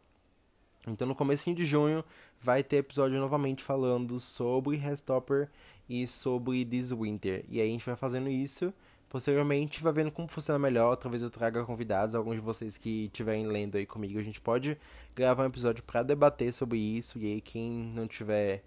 Então 0.87 1.07
no 1.07 1.15
comecinho 1.15 1.55
de 1.55 1.65
junho 1.65 2.03
vai 2.41 2.63
ter 2.63 2.77
episódio 2.77 3.19
novamente 3.19 3.63
falando 3.63 4.19
sobre 4.19 4.75
Restopper 4.75 5.49
e 5.89 6.07
sobre 6.07 6.65
This 6.65 6.91
Winter. 6.91 7.45
E 7.49 7.61
aí 7.61 7.69
a 7.69 7.71
gente 7.71 7.85
vai 7.85 7.95
fazendo 7.95 8.29
isso. 8.29 8.73
Posteriormente 9.09 9.81
vai 9.83 9.93
vendo 9.93 10.11
como 10.11 10.27
funciona 10.27 10.57
melhor. 10.57 10.95
Talvez 10.95 11.21
eu 11.21 11.29
traga 11.29 11.63
convidados, 11.63 12.15
alguns 12.15 12.35
de 12.35 12.41
vocês 12.41 12.77
que 12.77 13.05
estiverem 13.05 13.45
lendo 13.45 13.77
aí 13.77 13.85
comigo. 13.85 14.19
A 14.19 14.23
gente 14.23 14.41
pode 14.41 14.77
gravar 15.15 15.43
um 15.43 15.47
episódio 15.47 15.83
para 15.83 16.03
debater 16.03 16.51
sobre 16.51 16.79
isso. 16.79 17.19
E 17.19 17.33
aí 17.33 17.41
quem 17.41 17.69
não 17.69 18.07
tiver 18.07 18.63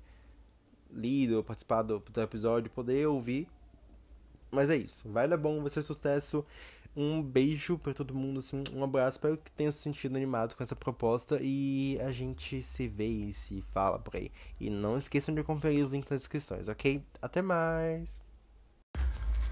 lido 0.91 1.37
ou 1.37 1.45
participado 1.45 2.03
do 2.13 2.21
episódio 2.21 2.71
poder 2.71 3.07
ouvir. 3.09 3.49
Mas 4.51 4.71
é 4.71 4.77
isso. 4.77 5.09
Vai 5.09 5.27
dar 5.27 5.37
bom, 5.37 5.61
vai 5.61 5.71
ser 5.71 5.83
sucesso. 5.83 6.45
Um 6.99 7.23
beijo 7.23 7.77
para 7.77 7.93
todo 7.93 8.15
mundo, 8.15 8.39
assim, 8.39 8.65
um 8.73 8.83
abraço, 8.83 9.19
espero 9.19 9.37
que 9.37 9.53
tenham 9.53 9.71
se 9.71 9.81
sentido 9.81 10.17
animado 10.17 10.57
com 10.57 10.63
essa 10.63 10.75
proposta 10.75 11.39
e 11.43 11.99
a 12.01 12.11
gente 12.11 12.63
se 12.63 12.89
vê 12.89 13.07
e 13.07 13.35
se 13.35 13.63
fala 13.75 13.99
por 13.99 14.17
aí. 14.17 14.33
E 14.59 14.71
não 14.71 14.97
esqueçam 14.97 15.35
de 15.35 15.43
conferir 15.43 15.85
os 15.85 15.91
links 15.91 16.09
nas 16.09 16.23
descrições, 16.23 16.69
ok? 16.69 17.03
Até 17.21 17.43
mais! 17.43 18.19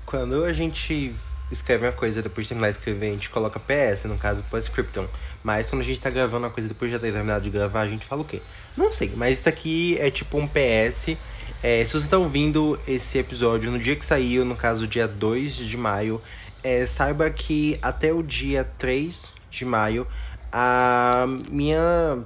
Quando 0.06 0.42
a 0.42 0.54
gente 0.54 1.14
escreve 1.52 1.86
uma 1.86 1.92
coisa 1.92 2.22
depois 2.22 2.46
de 2.46 2.48
terminar 2.48 2.70
de 2.70 2.78
escrever, 2.78 3.08
a 3.08 3.12
gente 3.12 3.28
coloca 3.28 3.60
PS, 3.60 4.06
no 4.06 4.16
caso, 4.16 4.42
Postscriptum. 4.44 5.06
Mas 5.42 5.68
quando 5.68 5.82
a 5.82 5.84
gente 5.84 6.00
tá 6.00 6.08
gravando 6.08 6.46
uma 6.46 6.50
coisa 6.50 6.70
depois 6.70 6.90
de 6.90 6.96
já 6.96 6.98
ter 6.98 7.12
terminado 7.12 7.44
de 7.44 7.50
gravar, 7.50 7.82
a 7.82 7.86
gente 7.86 8.06
fala 8.06 8.22
o 8.22 8.24
quê? 8.24 8.40
Não 8.74 8.90
sei, 8.90 9.12
mas 9.14 9.40
isso 9.40 9.48
aqui 9.50 9.98
é 9.98 10.10
tipo 10.10 10.38
um 10.38 10.48
PS. 10.48 11.18
É, 11.62 11.84
se 11.84 11.92
você 11.92 12.08
tá 12.08 12.16
ouvindo 12.16 12.78
esse 12.88 13.18
episódio 13.18 13.70
no 13.70 13.78
dia 13.78 13.96
que 13.96 14.04
saiu, 14.04 14.46
no 14.46 14.56
caso, 14.56 14.86
dia 14.86 15.06
2 15.06 15.56
de 15.56 15.76
maio, 15.76 16.20
é, 16.64 16.84
saiba 16.86 17.30
que 17.30 17.78
até 17.82 18.10
o 18.12 18.22
dia 18.22 18.64
3 18.78 19.34
de 19.50 19.66
maio, 19.66 20.06
a 20.50 21.26
minha 21.50 22.24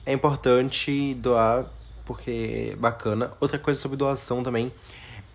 É 0.06 0.12
importante 0.12 1.14
doar 1.14 1.66
porque 2.04 2.70
é 2.72 2.76
bacana. 2.76 3.32
Outra 3.40 3.58
coisa 3.58 3.80
sobre 3.80 3.96
doação 3.96 4.44
também 4.44 4.72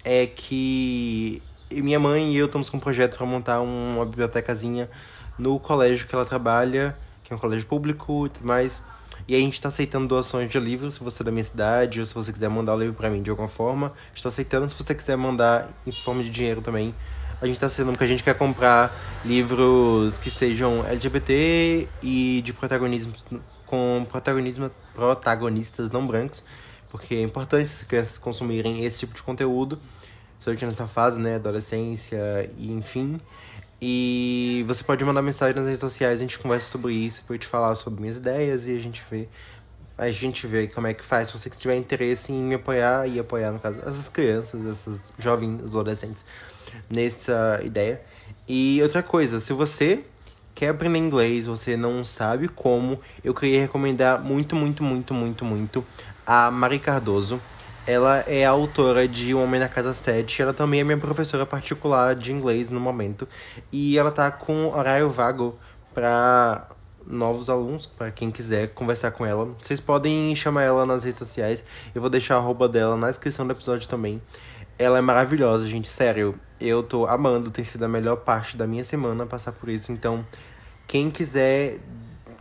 é 0.04 0.26
que 0.26 1.42
minha 1.72 2.00
mãe 2.00 2.34
e 2.34 2.38
eu 2.38 2.46
estamos 2.46 2.70
com 2.70 2.78
um 2.78 2.80
projeto 2.80 3.18
para 3.18 3.26
montar 3.26 3.60
uma 3.60 4.06
bibliotecazinha 4.06 4.90
no 5.38 5.60
colégio 5.60 6.08
que 6.08 6.16
ela 6.16 6.26
trabalha, 6.26 6.98
que 7.24 7.34
é 7.34 7.36
um 7.36 7.40
colégio 7.40 7.66
público 7.66 8.26
e 8.26 8.30
tudo 8.30 8.46
mais. 8.46 8.82
E 9.28 9.36
a 9.36 9.40
gente 9.40 9.56
está 9.56 9.68
aceitando 9.68 10.08
doações 10.08 10.50
de 10.50 10.60
livros, 10.60 10.96
se 10.96 11.04
você 11.04 11.22
é 11.22 11.26
da 11.26 11.32
minha 11.32 11.44
cidade, 11.44 12.00
ou 12.00 12.06
se 12.06 12.14
você 12.14 12.32
quiser 12.32 12.50
mandar 12.50 12.76
o 12.76 12.80
livro 12.80 12.94
para 12.94 13.10
mim 13.10 13.22
de 13.22 13.30
alguma 13.30 13.50
forma. 13.50 13.92
Estou 14.16 14.30
aceitando, 14.30 14.70
se 14.70 14.76
você 14.76 14.96
quiser 14.96 15.18
mandar 15.18 15.70
em 15.86 15.92
forma 15.92 16.24
de 16.24 16.30
dinheiro 16.30 16.62
também. 16.62 16.96
A 17.42 17.46
gente 17.46 17.56
está 17.56 17.68
aceitando 17.68 17.92
porque 17.92 18.06
a 18.06 18.08
gente 18.08 18.24
quer 18.24 18.36
comprar 18.36 18.92
livros 19.24 20.18
que 20.18 20.30
sejam 20.30 20.86
LGBT 20.88 21.88
e 22.02 22.42
de 22.44 22.54
protagonismo 22.54 23.14
com 23.68 24.08
protagonismo, 24.10 24.72
protagonistas 24.96 25.92
não 25.92 26.08
brancos, 26.08 26.44
porque 26.90 27.16
é 27.16 27.22
importante 27.22 27.66
as 27.66 27.84
crianças 27.84 28.18
consumirem 28.18 28.84
esse 28.86 29.00
tipo 29.00 29.14
de 29.14 29.22
conteúdo, 29.22 29.78
somente 30.40 30.66
nessa 30.66 30.88
fase, 30.88 31.20
né, 31.20 31.36
adolescência 31.36 32.50
e 32.58 32.72
enfim. 32.72 33.20
E 33.82 34.64
você 34.68 34.84
pode 34.84 35.06
mandar 35.06 35.22
mensagem 35.22 35.56
nas 35.56 35.66
redes 35.66 35.80
sociais, 35.80 36.20
a 36.20 36.22
gente 36.22 36.40
conversa 36.40 36.70
sobre 36.70 36.94
isso, 36.94 37.24
pra 37.24 37.36
eu 37.36 37.40
te 37.40 37.48
falar 37.48 37.76
sobre 37.76 38.02
minhas 38.02 38.18
ideias 38.18 38.68
e 38.68 38.76
a 38.76 38.80
gente 38.80 39.04
vê. 39.10 39.28
A 39.98 40.10
gente 40.10 40.46
vê 40.46 40.68
como 40.68 40.88
é 40.88 40.94
que 40.94 41.04
faz. 41.04 41.30
Se 41.30 41.38
você 41.38 41.50
tiver 41.50 41.76
interesse 41.76 42.32
em 42.32 42.42
me 42.42 42.56
apoiar 42.56 43.08
e 43.08 43.20
apoiar, 43.20 43.52
no 43.52 43.60
caso, 43.60 43.80
essas 43.80 44.10
crianças, 44.10 44.66
essas 44.66 45.14
jovens 45.18 45.62
adolescentes, 45.64 46.26
nessa 46.90 47.60
ideia. 47.64 48.02
E 48.48 48.80
outra 48.82 49.02
coisa, 49.04 49.40
se 49.40 49.54
você 49.54 50.04
quer 50.54 50.70
aprender 50.70 50.98
inglês, 50.98 51.46
você 51.46 51.78
não 51.78 52.04
sabe 52.04 52.48
como, 52.48 53.00
eu 53.24 53.34
queria 53.34 53.62
recomendar 53.62 54.22
muito, 54.24 54.56
muito, 54.56 54.84
muito, 54.84 55.14
muito, 55.14 55.46
muito 55.46 55.86
a 56.26 56.50
Mari 56.50 56.80
Cardoso. 56.80 57.40
Ela 57.88 58.20
é 58.28 58.46
a 58.46 58.50
autora 58.50 59.08
de 59.08 59.34
Um 59.34 59.42
Homem 59.42 59.62
na 59.62 59.70
Casa 59.70 59.94
7. 59.94 60.42
Ela 60.42 60.54
também 60.54 60.82
é 60.82 60.84
minha 60.84 60.98
professora 60.98 61.46
particular 61.46 62.16
de 62.16 62.34
inglês 62.34 62.70
no 62.70 62.82
momento. 62.82 63.26
E 63.72 63.98
ela 63.98 64.12
tá 64.12 64.30
com 64.30 64.68
horário 64.76 65.10
vago 65.10 65.58
para 65.94 66.68
novos 67.06 67.50
alunos, 67.50 67.86
para 67.86 68.12
quem 68.12 68.30
quiser 68.30 68.74
conversar 68.74 69.12
com 69.12 69.26
ela. 69.26 69.56
Vocês 69.58 69.80
podem 69.80 70.36
chamar 70.36 70.64
ela 70.64 70.86
nas 70.86 71.06
redes 71.06 71.18
sociais. 71.18 71.64
Eu 71.96 72.02
vou 72.02 72.10
deixar 72.10 72.36
a 72.36 72.40
arroba 72.40 72.68
dela 72.68 72.98
na 72.98 73.08
descrição 73.08 73.48
do 73.48 73.54
episódio 73.54 73.88
também. 73.88 74.22
Ela 74.78 74.98
é 74.98 75.02
maravilhosa, 75.02 75.66
gente. 75.66 75.88
Sério, 75.88 76.38
eu 76.60 76.84
tô 76.84 77.08
amando. 77.08 77.50
Tem 77.50 77.64
sido 77.64 77.86
a 77.86 77.88
melhor 77.88 78.18
parte 78.18 78.58
da 78.58 78.68
minha 78.68 78.84
semana 78.84 79.26
passar 79.26 79.54
por 79.54 79.70
isso. 79.70 79.94
Então, 79.94 80.26
quem 80.86 81.10
quiser 81.10 81.80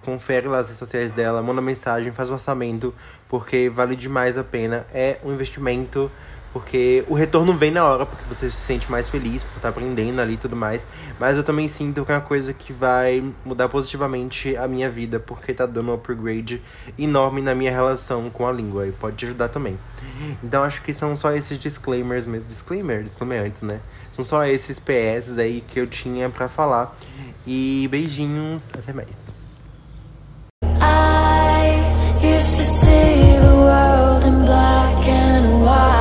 confere 0.07 0.47
lá 0.47 0.59
as 0.59 0.69
redes 0.69 0.79
sociais 0.79 1.11
dela, 1.11 1.43
manda 1.43 1.61
mensagem, 1.61 2.13
faz 2.13 2.31
um 2.31 2.35
orçamento, 2.35 2.95
porque 3.29 3.71
vale 3.71 3.97
demais 3.97 4.39
a 4.39 4.45
pena. 4.45 4.87
É 4.93 5.19
um 5.25 5.33
investimento, 5.33 6.11
porque 6.53 7.05
o 7.07 7.15
retorno 7.15 7.53
vem 7.55 7.71
na 7.71 7.85
hora, 7.85 8.07
porque 8.07 8.25
você 8.25 8.51
se 8.51 8.57
sente 8.57 8.91
mais 8.91 9.09
feliz 9.09 9.45
por 9.45 9.57
estar 9.57 9.61
tá 9.61 9.69
aprendendo 9.69 10.21
ali 10.21 10.35
e 10.35 10.37
tudo 10.37 10.57
mais. 10.57 10.87
Mas 11.19 11.37
eu 11.37 11.43
também 11.43 11.69
sinto 11.69 12.05
que 12.05 12.13
é 12.13 12.15
uma 12.15 12.21
coisa 12.21 12.53
que 12.53 12.73
vai 12.73 13.23
mudar 13.45 13.69
positivamente 13.69 14.57
a 14.57 14.67
minha 14.67 14.89
vida, 14.89 15.21
porque 15.21 15.53
tá 15.53 15.67
dando 15.67 15.91
um 15.91 15.95
upgrade 15.95 16.63
enorme 16.99 17.43
na 17.43 17.55
minha 17.55 17.71
relação 17.71 18.31
com 18.31 18.47
a 18.47 18.53
língua 18.53 18.87
e 18.87 18.93
pode 18.93 19.17
te 19.17 19.25
ajudar 19.27 19.49
também. 19.49 19.79
Então 20.43 20.63
acho 20.63 20.81
que 20.83 20.95
são 20.95 21.15
só 21.15 21.33
esses 21.33 21.59
disclaimers 21.59 22.25
mesmo. 22.25 22.49
Disclaimer, 22.49 23.03
disclaimer 23.03 23.45
antes, 23.45 23.63
né? 23.63 23.81
São 24.13 24.25
só 24.25 24.45
esses 24.47 24.81
PS 24.81 25.39
aí 25.39 25.63
que 25.69 25.79
eu 25.79 25.87
tinha 25.87 26.31
para 26.31 26.49
falar. 26.49 26.97
E 27.47 27.87
beijinhos, 27.91 28.71
até 28.73 28.93
mais. 28.93 29.36
see 32.87 33.37
the 33.47 33.55
world 33.67 34.25
in 34.25 34.45
black 34.45 35.09
and 35.09 35.61
white. 35.65 35.96